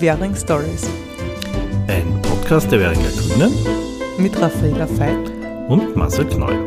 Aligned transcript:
Währing 0.00 0.34
Stories. 0.34 0.88
Ein 1.86 2.22
Podcast 2.22 2.72
der 2.72 2.80
Währinger 2.80 3.10
Grünen 3.10 3.52
mit 4.16 4.34
Raffaela 4.40 4.88
Veit 4.98 5.30
und 5.68 5.94
Marcel 5.94 6.24
Kneuer. 6.24 6.64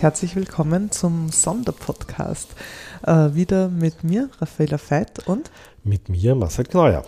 Herzlich 0.00 0.34
willkommen 0.34 0.90
zum 0.90 1.28
Sonderpodcast. 1.28 2.48
Äh, 3.06 3.34
wieder 3.34 3.68
mit 3.68 4.02
mir, 4.02 4.28
Raffaela 4.40 4.80
Veit 4.88 5.28
und 5.28 5.52
mit 5.84 6.08
mir, 6.08 6.34
Marcel 6.34 6.64
Kneuer. 6.64 7.04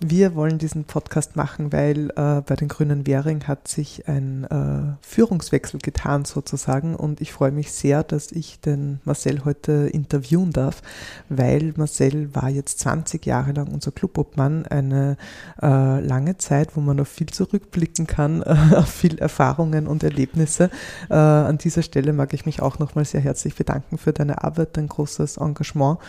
Wir 0.00 0.34
wollen 0.34 0.58
diesen 0.58 0.84
Podcast 0.84 1.36
machen, 1.36 1.72
weil 1.72 2.10
äh, 2.16 2.42
bei 2.42 2.54
den 2.54 2.68
Grünen 2.68 3.06
Währing 3.06 3.44
hat 3.44 3.66
sich 3.66 4.06
ein 4.06 4.44
äh, 4.44 4.94
Führungswechsel 5.00 5.80
getan 5.80 6.26
sozusagen 6.26 6.94
und 6.94 7.22
ich 7.22 7.32
freue 7.32 7.50
mich 7.50 7.72
sehr, 7.72 8.02
dass 8.02 8.30
ich 8.30 8.60
den 8.60 9.00
Marcel 9.04 9.46
heute 9.46 9.88
interviewen 9.90 10.52
darf, 10.52 10.82
weil 11.30 11.72
Marcel 11.76 12.34
war 12.34 12.50
jetzt 12.50 12.80
20 12.80 13.24
Jahre 13.24 13.52
lang 13.52 13.68
unser 13.68 13.90
Clubobmann, 13.90 14.66
eine 14.66 15.16
äh, 15.62 16.00
lange 16.00 16.36
Zeit, 16.36 16.76
wo 16.76 16.82
man 16.82 17.00
auf 17.00 17.08
viel 17.08 17.28
zurückblicken 17.28 18.06
kann, 18.06 18.42
auf 18.74 18.88
viel 18.88 19.16
Erfahrungen 19.18 19.86
und 19.86 20.02
Erlebnisse. 20.02 20.70
Äh, 21.08 21.14
an 21.14 21.56
dieser 21.56 21.80
Stelle 21.80 22.12
mag 22.12 22.34
ich 22.34 22.44
mich 22.44 22.60
auch 22.60 22.78
nochmal 22.78 23.06
sehr 23.06 23.22
herzlich 23.22 23.54
bedanken 23.54 23.96
für 23.96 24.12
deine 24.12 24.44
Arbeit, 24.44 24.76
dein 24.76 24.88
großes 24.88 25.38
Engagement. 25.38 26.00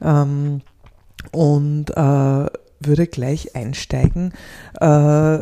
Ähm, 0.00 0.60
und 1.32 1.90
äh, 1.90 2.46
würde 2.80 3.06
gleich 3.06 3.54
einsteigen. 3.54 4.32
Äh, 4.80 5.38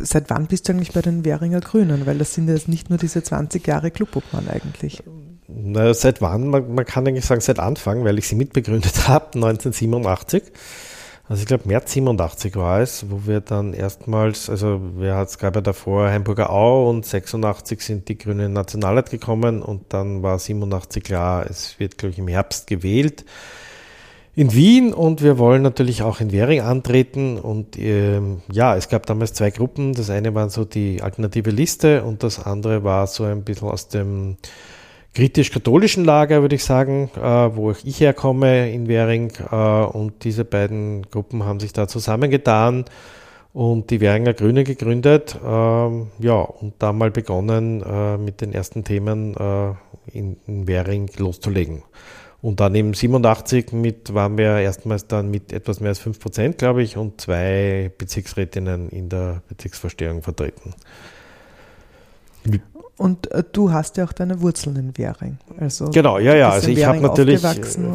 seit 0.00 0.28
wann 0.28 0.46
bist 0.46 0.68
du 0.68 0.72
eigentlich 0.72 0.92
bei 0.92 1.02
den 1.02 1.24
Währinger 1.24 1.60
Grünen? 1.60 2.06
Weil 2.06 2.18
das 2.18 2.34
sind 2.34 2.48
jetzt 2.48 2.68
nicht 2.68 2.90
nur 2.90 2.98
diese 2.98 3.22
20 3.22 3.66
Jahre 3.66 3.90
Clubobmann 3.90 4.48
eigentlich. 4.48 5.02
Na, 5.48 5.94
seit 5.94 6.20
wann? 6.20 6.48
Man, 6.48 6.74
man, 6.74 6.84
kann 6.84 7.06
eigentlich 7.06 7.24
sagen 7.24 7.40
seit 7.40 7.58
Anfang, 7.58 8.04
weil 8.04 8.18
ich 8.18 8.28
sie 8.28 8.34
mitbegründet 8.34 9.08
habe, 9.08 9.26
1987. 9.34 10.42
Also 11.28 11.40
ich 11.40 11.48
glaube 11.48 11.66
März 11.66 11.92
87 11.92 12.54
war 12.54 12.80
es, 12.80 13.10
wo 13.10 13.26
wir 13.26 13.40
dann 13.40 13.74
erstmals, 13.74 14.48
also 14.48 14.80
wir 14.96 15.14
es 15.16 15.38
gab 15.38 15.56
ja 15.56 15.60
davor 15.60 16.08
Hamburger 16.08 16.50
Au 16.50 16.88
und 16.88 17.04
86 17.04 17.80
sind 17.80 18.08
die 18.08 18.16
Grünen 18.16 18.52
Nationalrat 18.52 19.10
gekommen 19.10 19.60
und 19.60 19.92
dann 19.92 20.22
war 20.22 20.38
87 20.38 21.02
klar, 21.02 21.44
es 21.50 21.80
wird 21.80 21.98
glaube 21.98 22.12
ich 22.12 22.20
im 22.20 22.28
Herbst 22.28 22.68
gewählt 22.68 23.24
in 24.36 24.52
Wien 24.52 24.92
und 24.92 25.22
wir 25.22 25.38
wollen 25.38 25.62
natürlich 25.62 26.02
auch 26.02 26.20
in 26.20 26.30
Währing 26.30 26.60
antreten. 26.60 27.38
Und 27.38 27.78
ähm, 27.78 28.42
ja, 28.52 28.76
es 28.76 28.90
gab 28.90 29.06
damals 29.06 29.32
zwei 29.32 29.50
Gruppen. 29.50 29.94
Das 29.94 30.10
eine 30.10 30.34
waren 30.34 30.50
so 30.50 30.66
die 30.66 31.00
alternative 31.00 31.50
Liste 31.50 32.04
und 32.04 32.22
das 32.22 32.44
andere 32.44 32.84
war 32.84 33.06
so 33.06 33.24
ein 33.24 33.44
bisschen 33.44 33.68
aus 33.68 33.88
dem 33.88 34.36
kritisch-katholischen 35.14 36.04
Lager, 36.04 36.42
würde 36.42 36.56
ich 36.56 36.64
sagen, 36.64 37.10
äh, 37.16 37.20
wo 37.20 37.70
ich 37.70 37.98
herkomme 37.98 38.70
in 38.70 38.88
Währing. 38.88 39.32
Äh, 39.50 39.56
und 39.56 40.22
diese 40.24 40.44
beiden 40.44 41.10
Gruppen 41.10 41.44
haben 41.44 41.58
sich 41.58 41.72
da 41.72 41.88
zusammengetan 41.88 42.84
und 43.54 43.88
die 43.88 44.02
Währinger 44.02 44.34
Grüne 44.34 44.64
gegründet. 44.64 45.34
Ähm, 45.42 46.08
ja, 46.18 46.34
und 46.34 46.74
da 46.78 46.92
mal 46.92 47.10
begonnen, 47.10 47.82
äh, 47.82 48.18
mit 48.18 48.42
den 48.42 48.52
ersten 48.52 48.84
Themen 48.84 49.34
äh, 49.34 49.72
in, 50.12 50.36
in 50.46 50.68
Währing 50.68 51.08
loszulegen. 51.16 51.82
Und 52.46 52.60
dann 52.60 52.76
im 52.76 52.94
87 52.94 53.72
mit, 53.72 54.14
waren 54.14 54.38
wir 54.38 54.58
erstmals 54.58 55.08
dann 55.08 55.32
mit 55.32 55.52
etwas 55.52 55.80
mehr 55.80 55.88
als 55.88 55.98
5 55.98 56.20
Prozent, 56.20 56.58
glaube 56.58 56.80
ich, 56.80 56.96
und 56.96 57.20
zwei 57.20 57.90
Bezirksrätinnen 57.98 58.88
in 58.90 59.08
der 59.08 59.42
Bezirksverstehung 59.48 60.22
vertreten. 60.22 60.72
Und 62.98 63.32
äh, 63.32 63.42
du 63.50 63.72
hast 63.72 63.96
ja 63.96 64.04
auch 64.04 64.12
deine 64.12 64.40
Wurzeln 64.42 64.76
in 64.76 64.96
Währing. 64.96 65.38
Also 65.58 65.90
genau, 65.90 66.20
ja, 66.20 66.36
ja. 66.36 66.50
Also 66.50 66.70
ich 66.70 66.84
habe 66.84 67.00
natürlich 67.00 67.44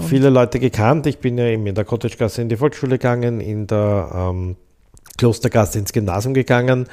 viele 0.09 0.29
Leute 0.29 0.59
gekannt. 0.59 1.07
Ich 1.07 1.19
bin 1.19 1.37
ja 1.37 1.45
eben 1.45 1.65
in 1.65 1.73
der 1.73 1.85
Cottagegasse 1.85 2.41
in 2.41 2.49
die 2.49 2.57
Volksschule 2.57 2.97
gegangen, 2.97 3.39
in 3.39 3.67
der 3.67 4.11
ähm, 4.13 4.57
Klostergasse 5.17 5.79
ins 5.79 5.93
Gymnasium 5.93 6.33
gegangen 6.33 6.87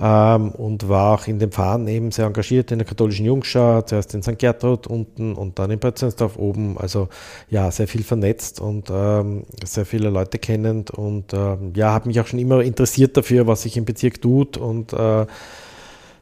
ähm, 0.00 0.50
und 0.52 0.88
war 0.88 1.14
auch 1.14 1.26
in 1.26 1.38
den 1.38 1.50
Pfaden 1.50 1.86
eben 1.88 2.10
sehr 2.10 2.26
engagiert 2.26 2.72
in 2.72 2.78
der 2.78 2.86
katholischen 2.86 3.26
Jungschau, 3.26 3.82
zuerst 3.82 4.14
in 4.14 4.22
St. 4.22 4.38
Gertrud 4.38 4.86
unten 4.86 5.34
und 5.34 5.58
dann 5.58 5.70
in 5.70 5.78
Bötzensdorf 5.78 6.36
oben. 6.36 6.78
Also 6.78 7.08
ja, 7.50 7.70
sehr 7.70 7.86
viel 7.86 8.02
vernetzt 8.02 8.60
und 8.60 8.88
ähm, 8.90 9.44
sehr 9.64 9.84
viele 9.84 10.08
Leute 10.08 10.38
kennend 10.38 10.90
und 10.90 11.34
ähm, 11.34 11.72
ja, 11.74 11.92
habe 11.92 12.08
mich 12.08 12.18
auch 12.20 12.26
schon 12.26 12.38
immer 12.38 12.62
interessiert 12.62 13.16
dafür, 13.16 13.46
was 13.46 13.62
sich 13.62 13.76
im 13.76 13.84
Bezirk 13.84 14.22
tut 14.22 14.56
und 14.56 14.92
äh, 14.92 15.26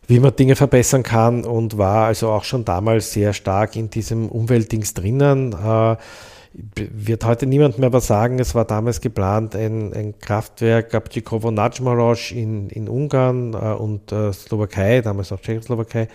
wie 0.08 0.20
man 0.20 0.34
Dinge 0.34 0.56
verbessern 0.56 1.02
kann 1.02 1.44
und 1.44 1.78
war 1.78 2.06
also 2.06 2.30
auch 2.30 2.44
schon 2.44 2.64
damals 2.64 3.12
sehr 3.12 3.32
stark 3.32 3.76
in 3.76 3.90
diesem 3.90 4.28
Umweltdings 4.28 4.94
drinnen. 4.94 5.52
Äh, 5.52 5.96
wird 6.52 7.24
heute 7.24 7.46
niemand 7.46 7.78
mehr 7.78 7.92
was 7.92 8.06
sagen. 8.06 8.38
Es 8.38 8.54
war 8.54 8.64
damals 8.64 9.00
geplant, 9.00 9.54
ein, 9.54 9.92
ein 9.92 10.18
Kraftwerk 10.18 10.94
Abčíkovo 10.94 11.50
Nagymaros 11.50 12.30
in, 12.30 12.70
in 12.70 12.88
Ungarn 12.88 13.54
äh, 13.54 13.56
und 13.56 14.12
äh, 14.12 14.32
Slowakei, 14.32 15.00
damals 15.00 15.32
auch 15.32 15.40
Tschechoslowakei. 15.40 16.08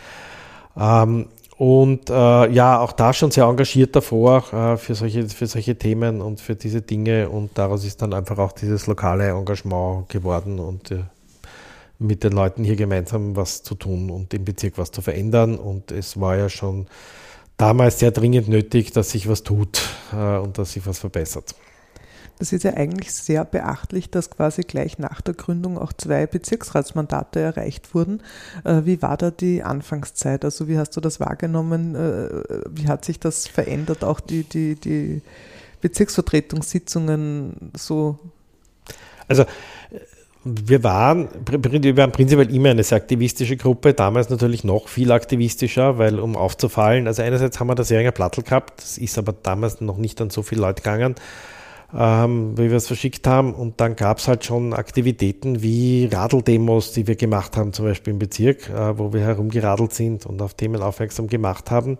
Ähm, 0.77 1.27
und 1.57 2.09
äh, 2.09 2.49
ja, 2.49 2.79
auch 2.79 2.93
da 2.93 3.13
schon 3.13 3.29
sehr 3.29 3.45
engagiert 3.45 3.95
davor 3.95 4.43
äh, 4.51 4.77
für, 4.77 4.95
solche, 4.95 5.29
für 5.29 5.45
solche 5.45 5.77
Themen 5.77 6.19
und 6.19 6.41
für 6.41 6.55
diese 6.55 6.81
Dinge. 6.81 7.29
Und 7.29 7.57
daraus 7.57 7.85
ist 7.85 8.01
dann 8.01 8.13
einfach 8.13 8.39
auch 8.39 8.53
dieses 8.53 8.87
lokale 8.87 9.29
Engagement 9.29 10.09
geworden 10.09 10.59
und 10.59 10.91
äh, 10.91 11.03
mit 11.99 12.23
den 12.23 12.33
Leuten 12.33 12.63
hier 12.63 12.75
gemeinsam 12.75 13.35
was 13.35 13.61
zu 13.61 13.75
tun 13.75 14.09
und 14.09 14.33
im 14.33 14.43
Bezirk 14.43 14.77
was 14.77 14.91
zu 14.91 15.01
verändern. 15.01 15.55
Und 15.55 15.91
es 15.91 16.19
war 16.19 16.35
ja 16.35 16.49
schon 16.49 16.87
damals 17.57 17.99
sehr 17.99 18.11
dringend 18.11 18.47
nötig, 18.47 18.91
dass 18.91 19.11
sich 19.11 19.27
was 19.27 19.43
tut 19.43 19.81
äh, 20.13 20.37
und 20.37 20.57
dass 20.57 20.73
sich 20.73 20.85
was 20.85 20.99
verbessert. 20.99 21.55
Das 22.39 22.51
ist 22.51 22.63
ja 22.63 22.73
eigentlich 22.73 23.13
sehr 23.13 23.45
beachtlich, 23.45 24.09
dass 24.09 24.31
quasi 24.31 24.63
gleich 24.63 24.97
nach 24.97 25.21
der 25.21 25.35
Gründung 25.35 25.77
auch 25.77 25.93
zwei 25.93 26.25
Bezirksratsmandate 26.25 27.39
erreicht 27.39 27.93
wurden. 27.93 28.21
Äh, 28.63 28.81
wie 28.85 29.01
war 29.01 29.17
da 29.17 29.31
die 29.31 29.63
Anfangszeit? 29.63 30.43
Also 30.43 30.67
wie 30.67 30.77
hast 30.77 30.95
du 30.97 31.01
das 31.01 31.19
wahrgenommen? 31.19 31.95
Äh, 31.95 32.43
wie 32.69 32.87
hat 32.87 33.05
sich 33.05 33.19
das 33.19 33.47
verändert, 33.47 34.03
auch 34.03 34.19
die, 34.19 34.43
die, 34.43 34.75
die 34.75 35.21
Bezirksvertretungssitzungen 35.81 37.71
so? 37.77 38.19
Also 39.27 39.45
wir 40.45 40.83
waren, 40.83 41.29
wir 41.49 41.97
waren 41.97 42.11
prinzipiell 42.11 42.53
immer 42.53 42.71
eine 42.71 42.83
sehr 42.83 42.97
aktivistische 42.97 43.55
Gruppe, 43.55 43.93
damals 43.93 44.29
natürlich 44.29 44.63
noch 44.63 44.89
viel 44.89 45.11
aktivistischer, 45.11 45.97
weil 45.97 46.19
um 46.19 46.35
aufzufallen, 46.35 47.07
also 47.07 47.21
einerseits 47.21 47.59
haben 47.59 47.67
wir 47.67 47.75
das 47.75 47.89
Jähringer 47.89 48.11
Plattel 48.11 48.43
gehabt, 48.43 48.81
das 48.81 48.97
ist 48.97 49.17
aber 49.17 49.33
damals 49.33 49.79
noch 49.79 49.97
nicht 49.97 50.19
an 50.19 50.29
so 50.29 50.43
viele 50.43 50.61
Leute 50.61 50.81
gegangen, 50.81 51.15
ähm, 51.97 52.57
wie 52.57 52.69
wir 52.69 52.77
es 52.77 52.87
verschickt 52.87 53.25
haben. 53.25 53.53
Und 53.53 53.79
dann 53.79 53.95
gab 53.95 54.17
es 54.17 54.27
halt 54.27 54.43
schon 54.43 54.73
Aktivitäten 54.73 55.61
wie 55.61 56.09
Radeldemos, 56.11 56.91
die 56.91 57.07
wir 57.07 57.15
gemacht 57.15 57.55
haben, 57.55 57.71
zum 57.71 57.85
Beispiel 57.85 58.13
im 58.13 58.19
Bezirk, 58.19 58.69
äh, 58.69 58.97
wo 58.97 59.13
wir 59.13 59.21
herumgeradelt 59.21 59.93
sind 59.93 60.25
und 60.25 60.41
auf 60.41 60.55
Themen 60.55 60.81
aufmerksam 60.81 61.27
gemacht 61.27 61.71
haben. 61.71 61.97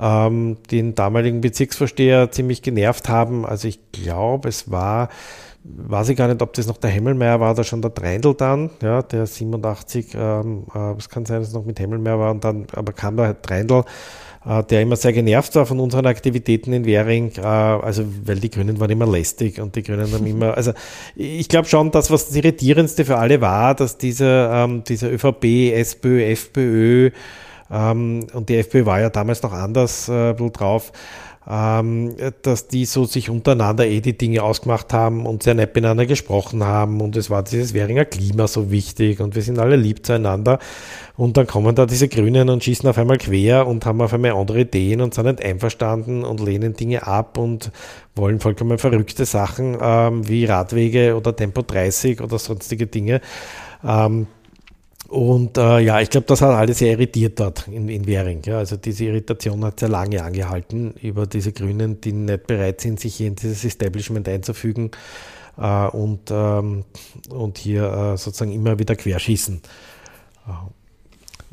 Ähm, 0.00 0.56
den 0.70 0.94
damaligen 0.94 1.42
Bezirksvorsteher 1.42 2.30
ziemlich 2.30 2.62
genervt 2.62 3.08
haben. 3.08 3.44
Also 3.44 3.68
ich 3.68 3.78
glaube, 3.92 4.48
es 4.48 4.70
war 4.70 5.10
weiß 5.64 6.08
ich 6.08 6.16
gar 6.16 6.28
nicht, 6.28 6.42
ob 6.42 6.52
das 6.54 6.66
noch 6.66 6.76
der 6.76 6.90
Hemmelmeier 6.90 7.38
war 7.40 7.52
oder 7.52 7.64
schon 7.64 7.82
der 7.82 7.94
Treindl 7.94 8.34
dann, 8.34 8.70
ja, 8.82 9.02
der 9.02 9.26
87, 9.26 10.14
ähm, 10.14 10.64
äh, 10.74 10.92
es 10.98 11.08
kann 11.08 11.24
sein, 11.24 11.40
dass 11.40 11.48
es 11.48 11.54
noch 11.54 11.64
mit 11.64 11.78
Hemmelmeier 11.78 12.18
war 12.18 12.30
und 12.32 12.42
dann, 12.44 12.66
aber 12.74 12.92
kam 12.92 13.16
der 13.16 13.40
Treindl, 13.40 13.84
äh, 14.44 14.62
der 14.64 14.82
immer 14.82 14.96
sehr 14.96 15.12
genervt 15.12 15.54
war 15.54 15.64
von 15.64 15.78
unseren 15.78 16.06
Aktivitäten 16.06 16.72
in 16.72 16.84
Währing, 16.84 17.32
äh, 17.36 17.42
also 17.42 18.04
weil 18.24 18.40
die 18.40 18.50
Grünen 18.50 18.80
waren 18.80 18.90
immer 18.90 19.06
lästig 19.06 19.60
und 19.60 19.76
die 19.76 19.84
Grünen 19.84 20.12
haben 20.12 20.26
immer, 20.26 20.54
also 20.56 20.72
ich 21.14 21.48
glaube 21.48 21.68
schon, 21.68 21.92
dass 21.92 22.10
was 22.10 22.26
das 22.26 22.36
Irritierendste 22.36 23.04
für 23.04 23.18
alle 23.18 23.40
war, 23.40 23.74
dass 23.76 23.98
diese, 23.98 24.50
ähm, 24.52 24.82
diese 24.84 25.08
ÖVP, 25.08 25.72
SPÖ, 25.74 26.24
FPÖ, 26.24 27.10
ähm, 27.70 28.26
und 28.32 28.48
die 28.48 28.56
FPÖ 28.56 28.84
war 28.84 29.00
ja 29.00 29.10
damals 29.10 29.42
noch 29.42 29.52
anders 29.52 30.08
äh, 30.08 30.34
drauf, 30.34 30.92
ähm, 31.48 32.14
dass 32.42 32.68
die 32.68 32.84
so 32.84 33.04
sich 33.04 33.30
untereinander 33.30 33.86
eh 33.86 34.00
die 34.00 34.16
Dinge 34.16 34.42
ausgemacht 34.42 34.92
haben 34.92 35.26
und 35.26 35.42
sehr 35.42 35.54
nett 35.54 35.74
miteinander 35.74 36.06
gesprochen 36.06 36.64
haben 36.64 37.00
und 37.00 37.16
es 37.16 37.30
war 37.30 37.42
dieses 37.42 37.74
Währinger 37.74 38.04
Klima 38.04 38.46
so 38.46 38.70
wichtig 38.70 39.20
und 39.20 39.34
wir 39.34 39.42
sind 39.42 39.58
alle 39.58 39.76
lieb 39.76 40.06
zueinander 40.06 40.58
und 41.16 41.36
dann 41.36 41.46
kommen 41.46 41.74
da 41.74 41.86
diese 41.86 42.08
Grünen 42.08 42.48
und 42.48 42.62
schießen 42.62 42.88
auf 42.88 42.98
einmal 42.98 43.18
quer 43.18 43.66
und 43.66 43.84
haben 43.86 44.00
auf 44.00 44.14
einmal 44.14 44.32
andere 44.32 44.60
Ideen 44.60 45.00
und 45.00 45.14
sind 45.14 45.26
nicht 45.26 45.44
einverstanden 45.44 46.24
und 46.24 46.40
lehnen 46.40 46.74
Dinge 46.74 47.06
ab 47.06 47.38
und 47.38 47.70
wollen 48.14 48.40
vollkommen 48.40 48.78
verrückte 48.78 49.24
Sachen 49.24 49.76
ähm, 49.80 50.28
wie 50.28 50.44
Radwege 50.44 51.16
oder 51.16 51.34
Tempo 51.34 51.62
30 51.62 52.20
oder 52.20 52.38
sonstige 52.38 52.86
Dinge. 52.86 53.20
Ähm, 53.84 54.26
und 55.12 55.58
äh, 55.58 55.80
ja, 55.80 56.00
ich 56.00 56.08
glaube, 56.08 56.26
das 56.26 56.40
hat 56.40 56.54
alles 56.54 56.78
sehr 56.78 56.92
irritiert 56.92 57.38
dort 57.38 57.68
in, 57.68 57.90
in 57.90 58.06
Währing. 58.06 58.40
Ja. 58.46 58.56
Also 58.56 58.78
diese 58.78 59.04
Irritation 59.04 59.62
hat 59.62 59.78
sehr 59.78 59.90
lange 59.90 60.24
angehalten 60.24 60.94
über 61.02 61.26
diese 61.26 61.52
Grünen, 61.52 62.00
die 62.00 62.12
nicht 62.12 62.46
bereit 62.46 62.80
sind, 62.80 62.98
sich 62.98 63.16
hier 63.16 63.26
in 63.26 63.36
dieses 63.36 63.62
Establishment 63.62 64.26
einzufügen. 64.26 64.90
äh, 65.58 65.86
und, 65.88 66.30
ähm, 66.30 66.84
und 67.28 67.58
hier 67.58 67.84
äh, 67.84 68.16
sozusagen 68.16 68.52
immer 68.52 68.78
wieder 68.78 68.96
querschießen. 68.96 69.60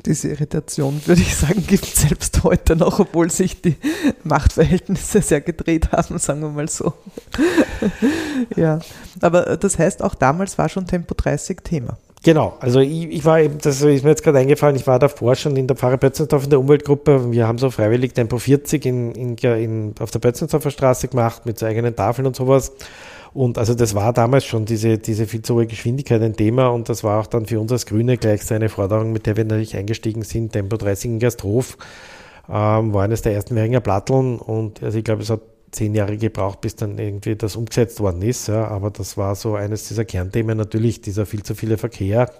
Diese 0.06 0.28
Irritation, 0.30 0.98
würde 1.04 1.20
ich 1.20 1.36
sagen, 1.36 1.62
gibt 1.66 1.84
es 1.84 1.96
selbst 1.96 2.42
heute 2.42 2.76
noch, 2.76 2.98
obwohl 2.98 3.30
sich 3.30 3.60
die 3.60 3.76
Machtverhältnisse 4.24 5.20
sehr 5.20 5.42
gedreht 5.42 5.92
haben, 5.92 6.18
sagen 6.18 6.40
wir 6.40 6.48
mal 6.48 6.68
so. 6.68 6.94
ja, 8.56 8.78
aber 9.20 9.58
das 9.58 9.78
heißt, 9.78 10.02
auch 10.02 10.14
damals 10.14 10.56
war 10.56 10.70
schon 10.70 10.86
Tempo 10.86 11.12
30 11.14 11.60
Thema. 11.62 11.98
Genau, 12.22 12.58
also 12.60 12.80
ich, 12.80 13.10
ich, 13.10 13.24
war 13.24 13.40
eben, 13.40 13.56
das 13.58 13.80
ist 13.80 14.04
mir 14.04 14.10
jetzt 14.10 14.22
gerade 14.22 14.38
eingefallen, 14.38 14.76
ich 14.76 14.86
war 14.86 14.98
davor 14.98 15.34
schon 15.36 15.56
in 15.56 15.66
der 15.66 15.74
Pfarre 15.76 15.96
Pötzensdorf 15.96 16.44
in 16.44 16.50
der 16.50 16.60
Umweltgruppe. 16.60 17.32
Wir 17.32 17.48
haben 17.48 17.56
so 17.56 17.70
freiwillig 17.70 18.12
Tempo 18.12 18.36
40 18.36 18.84
in, 18.84 19.12
in, 19.12 19.36
in, 19.36 19.94
auf 20.00 20.10
der 20.10 20.18
Pötzensdorfer 20.18 20.70
Straße 20.70 21.08
gemacht 21.08 21.46
mit 21.46 21.58
so 21.58 21.64
eigenen 21.64 21.96
Tafeln 21.96 22.26
und 22.26 22.36
sowas. 22.36 22.72
Und 23.32 23.56
also 23.56 23.74
das 23.74 23.94
war 23.94 24.12
damals 24.12 24.44
schon 24.44 24.66
diese, 24.66 24.98
diese 24.98 25.26
viel 25.26 25.40
zu 25.40 25.54
hohe 25.54 25.66
Geschwindigkeit 25.66 26.20
ein 26.20 26.36
Thema 26.36 26.68
und 26.68 26.90
das 26.90 27.04
war 27.04 27.20
auch 27.20 27.26
dann 27.26 27.46
für 27.46 27.58
uns 27.58 27.72
als 27.72 27.86
Grüne 27.86 28.18
gleich 28.18 28.44
so 28.44 28.54
eine 28.54 28.68
Forderung, 28.68 29.12
mit 29.12 29.24
der 29.24 29.36
wir 29.38 29.44
natürlich 29.44 29.76
eingestiegen 29.76 30.22
sind. 30.22 30.52
Tempo 30.52 30.76
30 30.76 31.12
in 31.12 31.18
Gasthof 31.20 31.78
ähm, 32.50 32.92
war 32.92 33.04
eines 33.04 33.22
der 33.22 33.32
ersten 33.32 33.54
Währinger 33.54 33.80
Platteln 33.80 34.38
und 34.38 34.82
also 34.82 34.98
ich 34.98 35.04
glaube, 35.04 35.22
es 35.22 35.30
hat 35.30 35.40
zehn 35.70 35.94
Jahre 35.94 36.16
gebraucht, 36.16 36.60
bis 36.60 36.76
dann 36.76 36.98
irgendwie 36.98 37.36
das 37.36 37.56
umgesetzt 37.56 38.00
worden 38.00 38.22
ist. 38.22 38.48
Ja. 38.48 38.68
Aber 38.68 38.90
das 38.90 39.16
war 39.16 39.34
so 39.34 39.54
eines 39.54 39.88
dieser 39.88 40.04
Kernthemen 40.04 40.56
natürlich, 40.56 41.00
dieser 41.00 41.26
viel 41.26 41.42
zu 41.42 41.54
viele 41.54 41.78
Verkehr. 41.78 42.30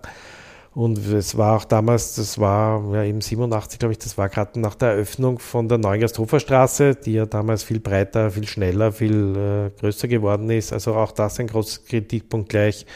Und 0.72 0.98
es 0.98 1.36
war 1.36 1.56
auch 1.56 1.64
damals, 1.64 2.14
das 2.14 2.38
war 2.38 2.94
ja 2.94 3.02
eben 3.02 3.20
87, 3.20 3.80
glaube 3.80 3.92
ich, 3.92 3.98
das 3.98 4.16
war 4.16 4.28
gerade 4.28 4.60
nach 4.60 4.76
der 4.76 4.90
Eröffnung 4.90 5.40
von 5.40 5.68
der 5.68 5.78
neuen 5.78 6.00
Gasthofer 6.00 6.38
Straße, 6.38 6.94
die 6.94 7.14
ja 7.14 7.26
damals 7.26 7.64
viel 7.64 7.80
breiter, 7.80 8.30
viel 8.30 8.46
schneller, 8.46 8.92
viel 8.92 9.36
äh, 9.36 9.80
größer 9.80 10.06
geworden 10.06 10.48
ist. 10.48 10.72
Also 10.72 10.94
auch 10.94 11.10
das 11.10 11.40
ein 11.40 11.48
großer 11.48 11.80
Kritikpunkt 11.88 12.50
gleich. 12.50 12.86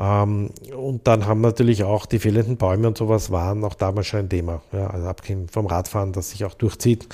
Ähm, 0.00 0.50
und 0.74 1.06
dann 1.06 1.26
haben 1.26 1.42
natürlich 1.42 1.84
auch 1.84 2.06
die 2.06 2.18
fehlenden 2.18 2.56
Bäume 2.56 2.88
und 2.88 2.96
sowas 2.96 3.30
waren 3.30 3.64
auch 3.64 3.74
damals 3.74 4.06
schon 4.06 4.20
ein 4.20 4.28
Thema. 4.30 4.62
Ja, 4.72 4.86
also 4.86 5.06
abgesehen 5.06 5.48
vom 5.48 5.66
Radfahren, 5.66 6.12
das 6.12 6.30
sich 6.30 6.46
auch 6.46 6.54
durchzieht. 6.54 7.06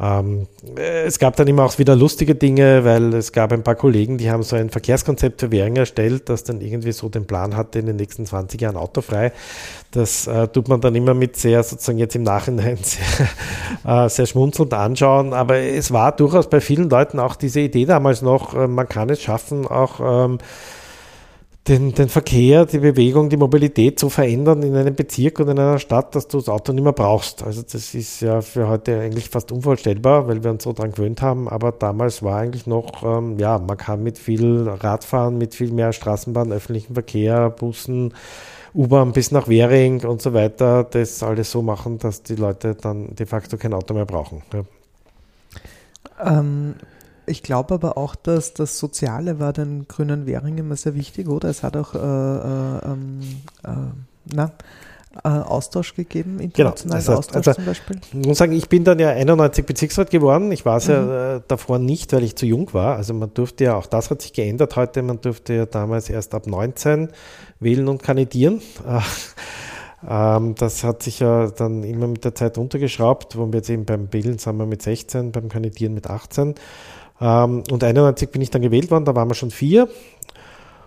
Ähm, 0.00 0.48
es 0.76 1.18
gab 1.20 1.36
dann 1.36 1.46
immer 1.46 1.64
auch 1.64 1.78
wieder 1.78 1.94
lustige 1.94 2.34
Dinge, 2.34 2.84
weil 2.84 3.14
es 3.14 3.30
gab 3.30 3.52
ein 3.52 3.62
paar 3.62 3.76
Kollegen, 3.76 4.18
die 4.18 4.30
haben 4.30 4.42
so 4.42 4.56
ein 4.56 4.70
Verkehrskonzept 4.70 5.40
für 5.40 5.52
Währing 5.52 5.76
erstellt, 5.76 6.28
das 6.28 6.42
dann 6.42 6.60
irgendwie 6.60 6.90
so 6.92 7.08
den 7.08 7.26
Plan 7.26 7.56
hatte, 7.56 7.78
in 7.78 7.86
den 7.86 7.96
nächsten 7.96 8.26
20 8.26 8.60
Jahren 8.60 8.76
autofrei. 8.76 9.32
Das 9.92 10.26
äh, 10.26 10.48
tut 10.48 10.68
man 10.68 10.80
dann 10.80 10.96
immer 10.96 11.14
mit 11.14 11.36
sehr, 11.36 11.62
sozusagen 11.62 11.98
jetzt 11.98 12.16
im 12.16 12.24
Nachhinein 12.24 12.78
sehr, 12.82 13.28
äh, 13.84 14.08
sehr 14.08 14.26
schmunzelnd 14.26 14.74
anschauen. 14.74 15.32
Aber 15.32 15.58
es 15.58 15.92
war 15.92 16.10
durchaus 16.10 16.50
bei 16.50 16.60
vielen 16.60 16.90
Leuten 16.90 17.20
auch 17.20 17.36
diese 17.36 17.60
Idee 17.60 17.84
damals 17.84 18.20
noch, 18.20 18.54
äh, 18.54 18.66
man 18.66 18.88
kann 18.88 19.10
es 19.10 19.22
schaffen, 19.22 19.66
auch 19.66 20.00
ähm, 20.26 20.38
den, 21.66 21.94
den 21.94 22.10
Verkehr, 22.10 22.66
die 22.66 22.78
Bewegung, 22.78 23.30
die 23.30 23.38
Mobilität 23.38 23.98
zu 23.98 24.10
verändern 24.10 24.62
in 24.62 24.76
einem 24.76 24.94
Bezirk 24.94 25.40
und 25.40 25.48
in 25.48 25.58
einer 25.58 25.78
Stadt, 25.78 26.14
dass 26.14 26.28
du 26.28 26.38
das 26.38 26.50
Auto 26.50 26.72
nicht 26.72 26.84
mehr 26.84 26.92
brauchst. 26.92 27.42
Also 27.42 27.62
das 27.62 27.94
ist 27.94 28.20
ja 28.20 28.42
für 28.42 28.68
heute 28.68 29.00
eigentlich 29.00 29.30
fast 29.30 29.50
unvorstellbar, 29.50 30.28
weil 30.28 30.44
wir 30.44 30.50
uns 30.50 30.64
so 30.64 30.74
dran 30.74 30.92
gewöhnt 30.92 31.22
haben. 31.22 31.48
Aber 31.48 31.72
damals 31.72 32.22
war 32.22 32.38
eigentlich 32.38 32.66
noch, 32.66 33.02
ähm, 33.02 33.38
ja, 33.38 33.58
man 33.58 33.78
kann 33.78 34.02
mit 34.02 34.18
viel 34.18 34.68
Radfahren, 34.68 35.38
mit 35.38 35.54
viel 35.54 35.72
mehr 35.72 35.94
Straßenbahn, 35.94 36.52
öffentlichen 36.52 36.92
Verkehr, 36.92 37.48
Bussen, 37.48 38.12
U-Bahn 38.74 39.12
bis 39.12 39.30
nach 39.30 39.48
Währing 39.48 40.04
und 40.04 40.20
so 40.20 40.34
weiter, 40.34 40.84
das 40.84 41.22
alles 41.22 41.50
so 41.50 41.62
machen, 41.62 41.98
dass 41.98 42.22
die 42.22 42.34
Leute 42.34 42.74
dann 42.74 43.14
de 43.14 43.24
facto 43.24 43.56
kein 43.56 43.72
Auto 43.72 43.94
mehr 43.94 44.04
brauchen. 44.04 44.42
Ja. 44.52 46.38
Ähm, 46.38 46.74
ich 47.26 47.42
glaube 47.42 47.74
aber 47.74 47.96
auch, 47.96 48.14
dass 48.14 48.54
das 48.54 48.78
Soziale 48.78 49.38
war 49.38 49.52
den 49.52 49.86
Grünen 49.88 50.26
Währing 50.26 50.58
immer 50.58 50.76
sehr 50.76 50.94
wichtig, 50.94 51.28
oder? 51.28 51.48
Es 51.48 51.62
hat 51.62 51.76
auch 51.76 51.94
äh, 51.94 51.98
äh, 51.98 52.92
ähm, 52.92 53.20
äh, 53.64 53.70
na, 54.32 54.52
äh, 55.22 55.28
Austausch 55.28 55.94
gegeben, 55.94 56.40
internationalen 56.40 57.04
genau, 57.04 57.16
das 57.20 57.28
heißt, 57.28 57.36
Austausch 57.36 57.36
also, 57.36 57.52
zum 57.54 57.64
Beispiel? 57.66 58.00
Ich 58.20 58.26
muss 58.26 58.38
sagen, 58.38 58.52
ich 58.52 58.68
bin 58.68 58.84
dann 58.84 58.98
ja 58.98 59.10
91 59.10 59.64
Bezirksrat 59.64 60.10
geworden. 60.10 60.50
Ich 60.50 60.64
war 60.64 60.78
es 60.78 60.88
mhm. 60.88 60.94
ja 60.94 61.36
äh, 61.36 61.40
davor 61.46 61.78
nicht, 61.78 62.12
weil 62.12 62.24
ich 62.24 62.36
zu 62.36 62.46
jung 62.46 62.72
war. 62.74 62.96
Also 62.96 63.14
man 63.14 63.32
durfte 63.32 63.64
ja, 63.64 63.76
auch 63.76 63.86
das 63.86 64.10
hat 64.10 64.22
sich 64.22 64.32
geändert 64.32 64.76
heute, 64.76 65.02
man 65.02 65.20
durfte 65.20 65.54
ja 65.54 65.66
damals 65.66 66.10
erst 66.10 66.34
ab 66.34 66.46
19 66.46 67.10
wählen 67.60 67.88
und 67.88 68.02
kandidieren. 68.02 68.60
Ähm, 70.06 70.54
das 70.56 70.84
hat 70.84 71.02
sich 71.02 71.20
ja 71.20 71.50
dann 71.50 71.82
immer 71.82 72.06
mit 72.06 72.24
der 72.24 72.34
Zeit 72.34 72.58
runtergeschraubt, 72.58 73.38
wo 73.38 73.46
wir 73.46 73.56
jetzt 73.56 73.70
eben 73.70 73.84
beim 73.84 74.12
Wählen 74.12 74.38
sind 74.38 74.56
wir 74.58 74.66
mit 74.66 74.82
16, 74.82 75.32
beim 75.32 75.48
Kandidieren 75.48 75.94
mit 75.94 76.08
18. 76.08 76.54
Ähm, 77.20 77.62
und 77.70 77.84
91 77.84 78.30
bin 78.30 78.42
ich 78.42 78.50
dann 78.50 78.62
gewählt 78.62 78.90
worden, 78.90 79.04
da 79.04 79.14
waren 79.14 79.28
wir 79.28 79.34
schon 79.34 79.50
vier. 79.50 79.88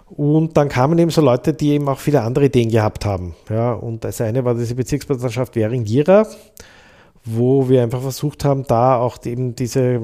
Und 0.09 0.55
dann 0.55 0.69
kamen 0.69 0.97
eben 0.99 1.11
so 1.11 1.21
Leute, 1.21 1.53
die 1.53 1.71
eben 1.71 1.89
auch 1.89 1.99
viele 1.99 2.21
andere 2.21 2.45
Ideen 2.45 2.69
gehabt 2.69 3.05
haben. 3.05 3.35
Ja, 3.49 3.73
und 3.73 4.03
das 4.03 4.21
eine 4.21 4.45
war 4.45 4.55
diese 4.55 4.75
Bezirkspartnerschaft 4.75 5.55
Währing-Jira, 5.55 6.25
wo 7.25 7.67
wir 7.67 7.83
einfach 7.83 8.01
versucht 8.01 8.45
haben, 8.45 8.65
da 8.65 8.97
auch 8.97 9.17
eben 9.25 9.55
diese 9.55 9.99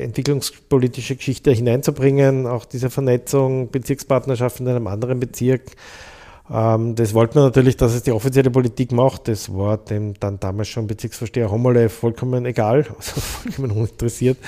entwicklungspolitische 0.00 1.14
Geschichte 1.14 1.52
hineinzubringen, 1.52 2.48
auch 2.48 2.64
diese 2.64 2.90
Vernetzung, 2.90 3.70
Bezirkspartnerschaft 3.70 4.58
in 4.58 4.68
einem 4.68 4.88
anderen 4.88 5.20
Bezirk. 5.20 5.62
Ähm, 6.50 6.96
das 6.96 7.14
wollten 7.14 7.36
wir 7.36 7.42
natürlich, 7.42 7.76
dass 7.76 7.94
es 7.94 8.02
die 8.02 8.12
offizielle 8.12 8.50
Politik 8.50 8.90
macht. 8.90 9.28
Das 9.28 9.54
war 9.54 9.78
dem 9.78 10.14
dann 10.18 10.40
damals 10.40 10.66
schon 10.66 10.88
Bezirksvorsteher 10.88 11.50
Hommele 11.50 11.88
vollkommen 11.88 12.44
egal, 12.44 12.86
also 12.96 13.20
vollkommen 13.20 13.70
uninteressiert. 13.70 14.38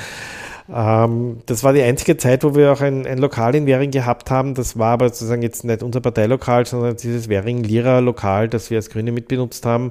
Ähm, 0.72 1.38
das 1.46 1.62
war 1.62 1.72
die 1.72 1.82
einzige 1.82 2.16
Zeit, 2.16 2.44
wo 2.44 2.54
wir 2.54 2.72
auch 2.72 2.80
ein, 2.80 3.06
ein 3.06 3.18
Lokal 3.18 3.54
in 3.54 3.66
Währing 3.66 3.90
gehabt 3.90 4.30
haben. 4.30 4.54
Das 4.54 4.78
war 4.78 4.92
aber 4.92 5.08
sozusagen 5.08 5.42
jetzt 5.42 5.64
nicht 5.64 5.82
unser 5.82 6.00
Parteilokal, 6.00 6.66
sondern 6.66 6.96
dieses 6.96 7.28
Währing-Lira-Lokal, 7.28 8.48
das 8.48 8.70
wir 8.70 8.78
als 8.78 8.90
Grüne 8.90 9.12
mitbenutzt 9.12 9.64
haben. 9.64 9.90